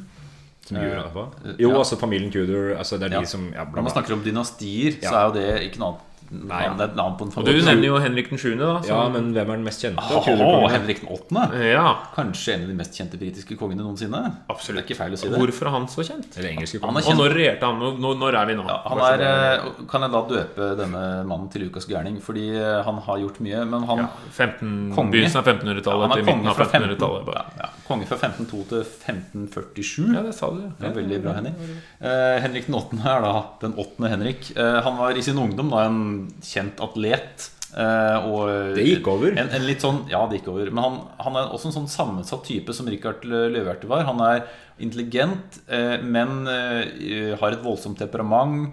[0.70, 1.24] Som gjør det?
[1.50, 1.78] eh, Jo, ja.
[1.82, 2.70] altså familien Tudor.
[2.78, 5.92] Altså det er de som man snakker om dynastier, så er jo det ikke noe
[5.92, 6.60] annet Nei.
[6.62, 6.76] navn.
[6.78, 8.70] Det er et navn på en Og du nevner jo Henrik den 7., da.
[8.86, 10.04] Ja, men hvem er den mest kjente?
[10.04, 10.70] Åh, Tudor-kongen?
[10.76, 11.46] Henrik den 8.
[11.66, 14.20] ja, Kanskje en av de mest kjente britiske kongene noensinne?
[14.48, 14.80] absolutt.
[14.80, 15.40] Det er ikke feil å si det.
[15.42, 16.38] Hvorfor er han så kjent?
[16.38, 17.10] Eller engelske Han kongen?
[17.10, 17.82] Og når regjerte han?
[18.04, 18.66] Når, når er vi nå?
[18.70, 22.20] Ja, han er, eh, kan jeg da døpe denne mannen til Lukas gærning?
[22.22, 25.14] Fordi eh, han har gjort mye, men han, ja, 15, Konge.
[25.16, 27.34] Begynnelsen av 1500-tallet han til midten konge av fra, 15, 1500-tallet.
[27.34, 30.14] ja, ja, konge fra 1502 til 1547.
[30.14, 30.62] Ja, det sa du.
[30.78, 31.58] Det er veldig bra, Henning.
[31.98, 33.00] Uh, Henrik den 8.
[33.02, 34.10] er da den 8.
[34.14, 34.50] Henrik.
[34.54, 36.00] Uh, han var i sin ungdom da en
[36.44, 37.48] kjent atlet.
[37.76, 39.34] eh, og Det gikk over.
[39.38, 40.70] En, en litt sånn, ja, det gikk over.
[40.74, 44.06] Men han, han er også en sånn sammensatt type som Rikard Løvehjerte var.
[44.10, 44.44] Han er
[44.80, 48.72] intelligent, eh, men eh, har et voldsomt temperament.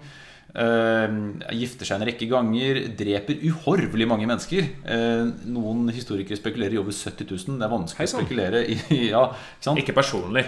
[0.58, 1.12] eh,
[1.54, 4.70] gifter seg en rekke ganger, dreper uhorvelig mange mennesker.
[4.88, 7.58] Eh, noen historikere spekulerer i over 70 000.
[7.60, 8.24] Det er vanskelig Heisann.
[8.24, 8.78] å spekulere i.
[9.12, 9.26] Ja,
[9.60, 9.76] ikke?
[9.84, 10.46] Ikke personlig.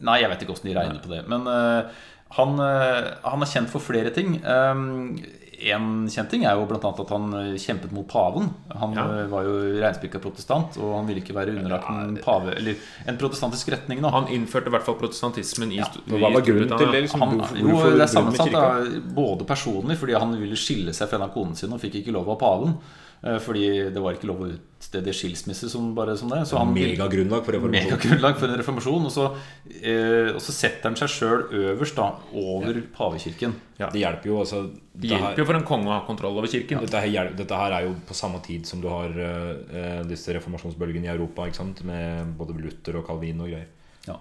[0.00, 1.20] Nei, jeg vet ikke hvordan de regner på det.
[1.30, 2.00] Men eh,
[2.40, 4.38] han, eh, han er kjent for flere ting.
[5.70, 6.78] En kjent ting er jo bl.a.
[6.90, 7.26] at han
[7.60, 8.48] kjempet mot paven.
[8.74, 9.04] Han Ja.
[9.20, 12.74] eh, var jo reinspikka protestant, og han ville ikke være underlagt en pave Eller
[13.06, 14.00] en protestantisk retning.
[14.02, 14.10] Da.
[14.10, 16.92] Han innførte i hvert fall protestantismen i, Men Hva var grunnen til Storbritannia.
[16.92, 17.02] det?
[17.06, 18.52] Liksom, Han, jo, hvorfor det er sammensatt.
[18.52, 22.00] Da, både personlig, fordi han ville skille seg fra en av konene sine og fikk
[22.02, 22.76] ikke lov av paven.
[23.24, 26.40] Eh, Fordi det var ikke lov å utstede skilsmisse som bare som det.
[26.48, 27.90] Så han Megagrunnlag for reformasjon.
[27.92, 29.04] megagrunnlag for en reformasjon.
[29.06, 29.26] Og så,
[29.82, 33.54] eh, og så setter han seg sjøl øverst da, over pavekirken.
[33.78, 34.62] Det hjelper jo altså
[34.94, 36.80] Det her- hjelper jo for en konge å ha kontroll over kirken.
[36.80, 41.06] Dette her, dette her er jo på samme tid som du har eh, disse reformasjonsbølgene
[41.06, 41.46] i Europa.
[41.46, 41.84] Ikke sant?
[41.84, 43.66] Med både Luther og Calvin og greier.
[44.06, 44.18] Ja.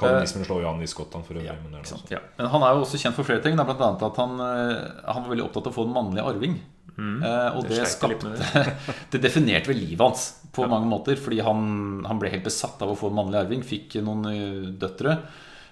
[0.00, 1.44] Kalvinismen slår jo an i Skottland for øvrig.
[1.50, 1.84] Ja, men er.
[2.08, 2.20] Ja.
[2.38, 3.56] Men han er jo også kjent for flere ting.
[3.56, 3.88] Bl.a.
[3.92, 6.54] at han, eh, han var veldig opptatt av å få en mannlig arving.
[7.00, 8.32] Eh, og Det det, skapte
[9.12, 11.20] Det definerte vel livet hans på mange måter.
[11.20, 11.60] Fordi han,
[12.06, 13.66] han ble helt besatt av å få en mannlig arving.
[13.66, 15.18] Fikk noen eh, døtre.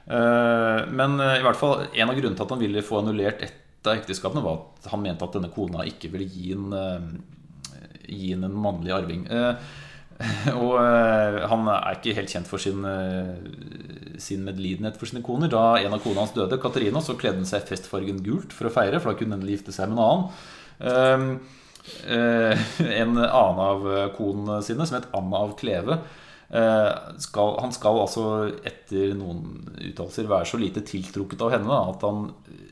[0.06, 3.88] Eh, men i hvert fall en av grunnene til at han ville få annullert ett
[3.88, 6.72] av ekteskapene, var at han mente at denne kona ikke ville gi en,
[8.10, 9.22] gi en, en mannlig arving.
[10.58, 12.82] Og han er ikke helt kjent for sin,
[14.20, 15.48] sin medlidenhet for sine koner.
[15.52, 18.68] Da en av konene hans døde, Katarina, så kledde hun seg i festfargen gult for
[18.68, 20.42] å feire, for da kunne hun endelig gifte seg med en annen.
[20.78, 21.28] Um,
[22.06, 22.66] eh,
[23.02, 25.98] en annen av konene sine, som het Anna av Kleve,
[26.48, 26.90] eh,
[27.24, 28.26] skal, han skal altså
[28.66, 32.28] etter noen uttalelser være så lite tiltrukket av henne da, at han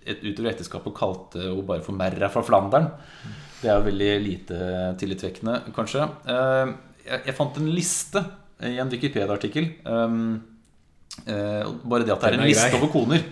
[0.06, 2.90] et, utover ekteskapet kalte henne bare for Merra fra Flandern.
[3.60, 4.58] Det er veldig lite
[5.00, 6.06] tillitvekkende, kanskje.
[6.30, 6.74] Eh,
[7.06, 8.22] jeg, jeg fant en liste
[8.66, 9.72] i en Wikipedia-artikkel.
[11.26, 12.78] Eh, bare det at det er en er liste grei.
[12.78, 13.22] over koner,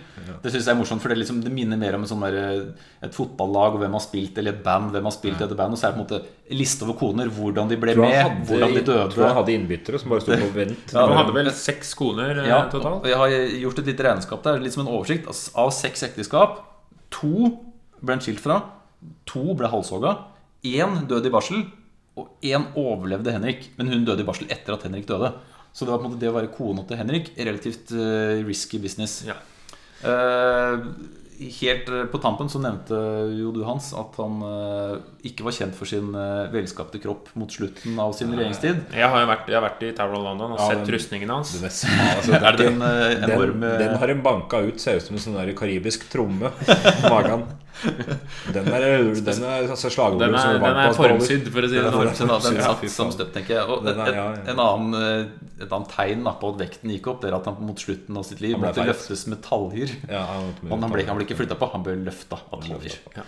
[0.43, 0.99] det synes jeg er morsomt.
[0.99, 3.95] For det, liksom, det minner mer om en sånn der, eh, et fotballag og hvem
[3.95, 5.45] har spilt, eller et band, hvem har spilt ja.
[5.45, 7.31] dette band Og så er det på en måte en liste over koner.
[7.31, 9.07] Hvordan de ble med, hadde, hvordan de døde.
[9.13, 10.91] tror han hadde innbyttere som bare sto på vent.
[10.91, 13.05] Ja, Han hadde vel seks koner eh, Ja, totalt?
[13.05, 15.31] og jeg har gjort et lite regnskap der, litt som en oversikt.
[15.55, 16.59] Av seks ekteskap,
[17.15, 17.55] to
[18.01, 18.59] ble han skilt fra,
[19.23, 20.17] to ble halshogga,
[20.67, 21.63] én døde i barsel,
[22.19, 23.69] og én overlevde Henrik.
[23.79, 25.31] Men hun døde i barsel etter at Henrik døde.
[25.75, 28.79] Så det var på en måte det å være kona til Henrik relativt eh, risky
[28.79, 29.17] business.
[29.27, 29.35] Ja.
[30.07, 30.85] Eh,
[31.59, 32.95] helt eh, på tampen så nevnte
[33.35, 34.37] jo du, Hans, at han
[35.27, 36.13] ikke var kjent for sin
[36.53, 38.85] velskapte kropp mot slutten av sin regjeringstid.
[38.95, 40.95] Jeg har jo vært, jeg har vært i Tower of London og Ja, sett den-
[40.95, 41.51] rustningen hans.
[41.59, 41.67] Den,
[42.15, 45.25] altså, det en den, enorm eh, den har en banka ut, ser ut som en
[45.27, 46.53] sånn karibisk tromme.
[46.55, 47.43] på Magen.
[48.55, 51.75] Den er, den er altså, slagordet Den som er, den er formsydd, for å si
[51.75, 52.05] det sånn.
[52.07, 53.65] den, den, den satt som støpt, tenker jeg.
[53.67, 54.25] Og er- et, ja, ja.
[54.39, 57.49] et, en annen, eh, et annet tegn på at vekten gikk opp, Det er at
[57.51, 58.91] han mot slutten av sitt liv måtte feit.
[58.93, 59.91] løftes med taljer.
[60.09, 62.95] Ja, han, han ble, han ble ikke flytta på, han ble løfta av taljer.
[63.17, 63.25] Ja.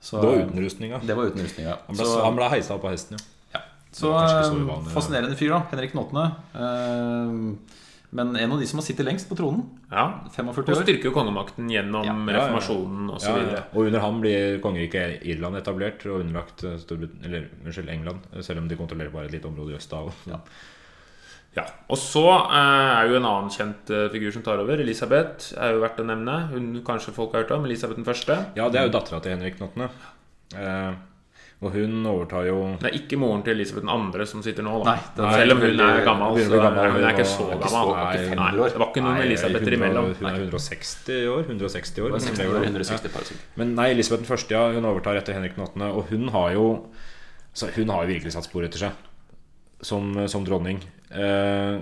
[0.00, 1.00] Så, Det var uten rustninga.
[1.06, 1.66] Det var uten rustning.
[1.72, 3.24] Han ble, Så- han ble heisa opp av hesten, jo.
[3.56, 3.60] Ja.
[3.96, 5.62] Så så eh, fascinerende fyr, da.
[5.72, 7.56] Henrik Nåtene åttende.
[8.16, 9.64] Men en av de som har sittet lengst på tronen.
[9.90, 10.06] Ja.
[10.32, 10.84] 45 Og år.
[10.86, 13.28] styrker kongemakten gjennom Ja, reformasjonen osv.
[13.28, 13.64] Ja, videre ja.
[13.74, 18.24] Og under ham blir kongeriket Irland etablert og underlagt eh, Storbrit eller, unnskyld, England.
[18.46, 20.00] Selv om de kontrollerer bare et lite område i øst da
[20.32, 20.40] Ja.
[21.56, 24.80] Ja, Og så eh, er jo en annen kjent eh, figur som tar over.
[24.82, 26.34] Elisabeth er jo verdt å nevne.
[26.52, 27.64] Hun kanskje folk har hørt om.
[27.64, 28.36] Elisabeth den første.
[28.58, 29.88] Ja, det er jo dattera til Henrik den åttende.
[30.52, 30.92] Eh,
[31.62, 34.74] og hun overtar jo Det er ikke moren til Elisabeth den andre som sitter nå.
[34.84, 34.92] Da.
[34.92, 36.36] Nei, det Selv om hun er gammel.
[36.44, 37.68] Så gammel, hun er ikke så gammel.
[37.72, 40.10] så- ikke 500 Nei, det var ikke noen Elisabeth Elisabether imellom.
[40.18, 41.40] Hun er 160 år.
[41.48, 42.04] 160 år.
[42.04, 43.44] Det var som 60 lever år, 160 par stykker.
[43.56, 45.88] Men nei, Elisabeth den første, ja, hun overtar etter Henrik den åttende.
[45.96, 46.86] Og hun har jo
[47.56, 48.92] så Hun har jo virkelig satt spor etter seg
[49.80, 50.82] som, som dronning.
[51.10, 51.80] Eh,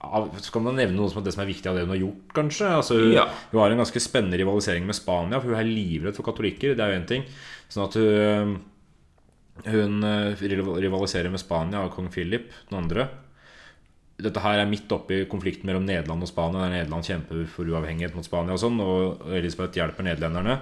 [0.00, 2.32] av- kan man nevne noe som det som er viktig av det hun har gjort,
[2.34, 2.68] kanskje?
[2.70, 3.24] Altså, hun, Ja.
[3.52, 6.76] hun har en ganske spennende rivalisering med Spania, for hun er livredd for katolikker.
[6.76, 7.24] Det er jo én ting.
[7.68, 8.60] Sånn at hun,
[9.66, 13.08] hun eh, rivaliserer med Spania og kong Philip den andre.
[14.20, 16.64] Dette her er midt oppi konflikten mellom Nederland og Spania.
[16.68, 20.60] Der Nederland kjemper for uavhengighet mot Spania og sånn, og Elisabeth hjelper nederlenderne.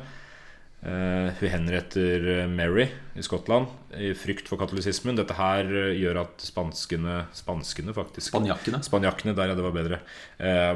[0.82, 3.66] Eh, hun henretter eh, Mary i Skottland
[3.96, 5.16] i frykt for katolisismen.
[5.16, 8.28] Dette her eh, gjør at spanskene Spanskene, faktisk.
[8.30, 8.82] Spanjakkene.
[8.84, 10.00] Spanjakkene, der ja, det var bedre.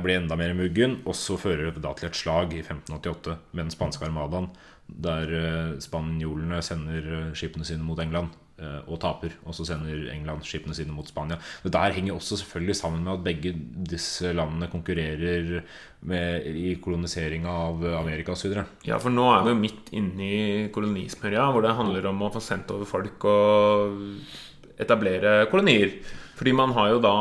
[0.02, 0.98] Blir enda mer i muggen.
[1.04, 4.50] Og så fører det da til et slag i 1588 med den spanske armadaen.
[4.90, 5.30] Der
[5.84, 9.34] spanjolene sender skipene sine mot England og taper.
[9.46, 11.38] Og så sender England skipene sine mot Spania.
[11.64, 13.54] Det der henger også selvfølgelig sammen med at begge
[13.90, 15.62] disse landene konkurrerer
[16.08, 18.56] med, i koloniseringa av Amerika osv.
[18.86, 20.40] Ja, for nå er vi jo midt inne i
[20.74, 24.00] kolonismørja, hvor det handler om å få sendt over folk og
[24.80, 25.98] etablere kolonier.
[26.40, 27.16] Fordi man har jo da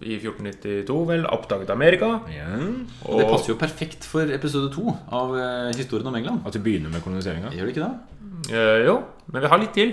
[0.00, 2.12] i 1492 vel oppdaget Amerika.
[2.32, 2.62] Yeah.
[3.04, 6.46] Og det passer jo perfekt for episode to av eh, historien om England.
[6.48, 7.52] At vi begynner med koloniseringa.
[7.56, 8.16] Gjør det ikke det?
[8.50, 8.94] Uh, jo,
[9.28, 9.92] men vi har litt til.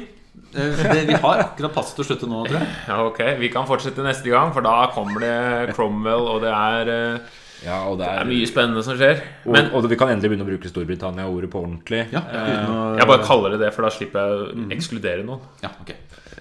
[0.57, 2.67] Eh, det vi har akkurat passet å slutte nå, tror jeg.
[2.87, 6.91] Ja, ok, Vi kan fortsette neste gang, for da kommer det Cromwell, og det er,
[6.93, 7.19] eh,
[7.65, 9.21] Ja, og det det er, er mye spennende som skjer.
[9.45, 12.03] og, Men og vi kan endelig begynne å bruke Storbritannia-ordet på ordentlig.
[12.13, 15.41] Ja, uten å jeg bare kaller det det, for da slipper jeg å ekskludere noen.
[15.63, 15.91] Ja, ok.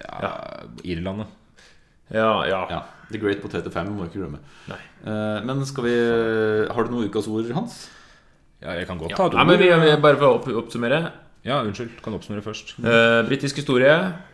[0.07, 0.33] Ja,
[0.85, 1.27] Irlandet.
[2.13, 2.61] Ja, ja.
[2.71, 4.39] Ja, The Great Potato Family må ikke glemme.
[4.71, 4.79] Nei.
[5.07, 5.95] Eh, men skal vi
[6.71, 7.89] Har du noen ukas ord, Hans?
[8.63, 9.17] Ja, jeg kan godt Ja.
[9.17, 9.47] ta et Nei, ord.
[9.49, 11.11] men vi, vi, bare for å opp, oppsummere.
[11.47, 12.01] Ja, unnskyld.
[12.03, 12.75] Kan oppsummere først.
[12.83, 13.93] Uh, Britisk historie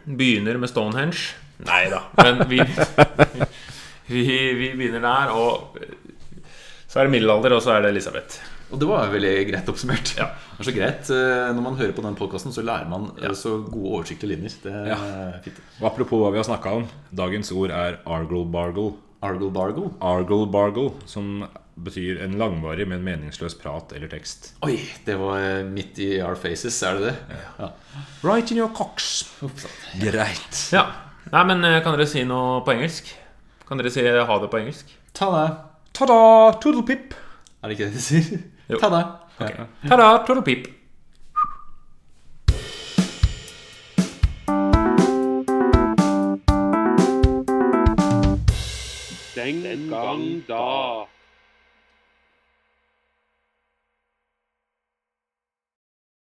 [0.09, 1.35] begynner med Stonehenge.
[1.63, 2.59] Nei da, men vi,
[4.13, 4.23] vi,
[4.59, 5.35] vi begynner der.
[5.37, 5.77] Og
[6.89, 8.41] så er det middelalder, og så er det Elisabeth.
[8.73, 10.15] Og det var veldig greit oppsummert.
[10.17, 10.31] Ja.
[10.57, 11.11] Det er så greit.
[11.13, 13.29] eh, Når man hører på den podkasten, så lærer man ja.
[13.37, 14.55] så gode oversiktlige linjer.
[14.65, 14.99] Det er Ja.
[15.45, 15.59] fint.
[15.83, 16.87] Og apropos hva vi har snakka om.
[17.13, 18.95] Dagens ord er argle-bargle.
[19.23, 19.91] Argle bargle.
[20.01, 21.45] Argle-bargle, som
[21.75, 24.53] betyr en langvarig, men meningsløs prat eller tekst.
[24.67, 27.41] Oi, det var eh, midt i our faces, er det det?
[27.59, 27.71] Ja.
[28.23, 29.25] Right in your cocks.
[30.01, 30.69] Greit.
[30.73, 30.87] Ja.
[31.33, 33.09] Nei, men eh, kan dere si noe på engelsk?
[33.69, 34.93] Kan dere si ha det på engelsk?
[35.17, 35.49] Ta det.
[35.97, 36.53] Ta-da!
[36.61, 37.17] Toodlepip.
[37.63, 38.47] Er det ikke det de sier?
[38.69, 38.79] Jo.
[38.81, 39.03] Ta det.
[39.39, 39.67] Okay.
[39.89, 40.71] Ta-da, toodlepip.
[49.35, 51.12] Den gang da.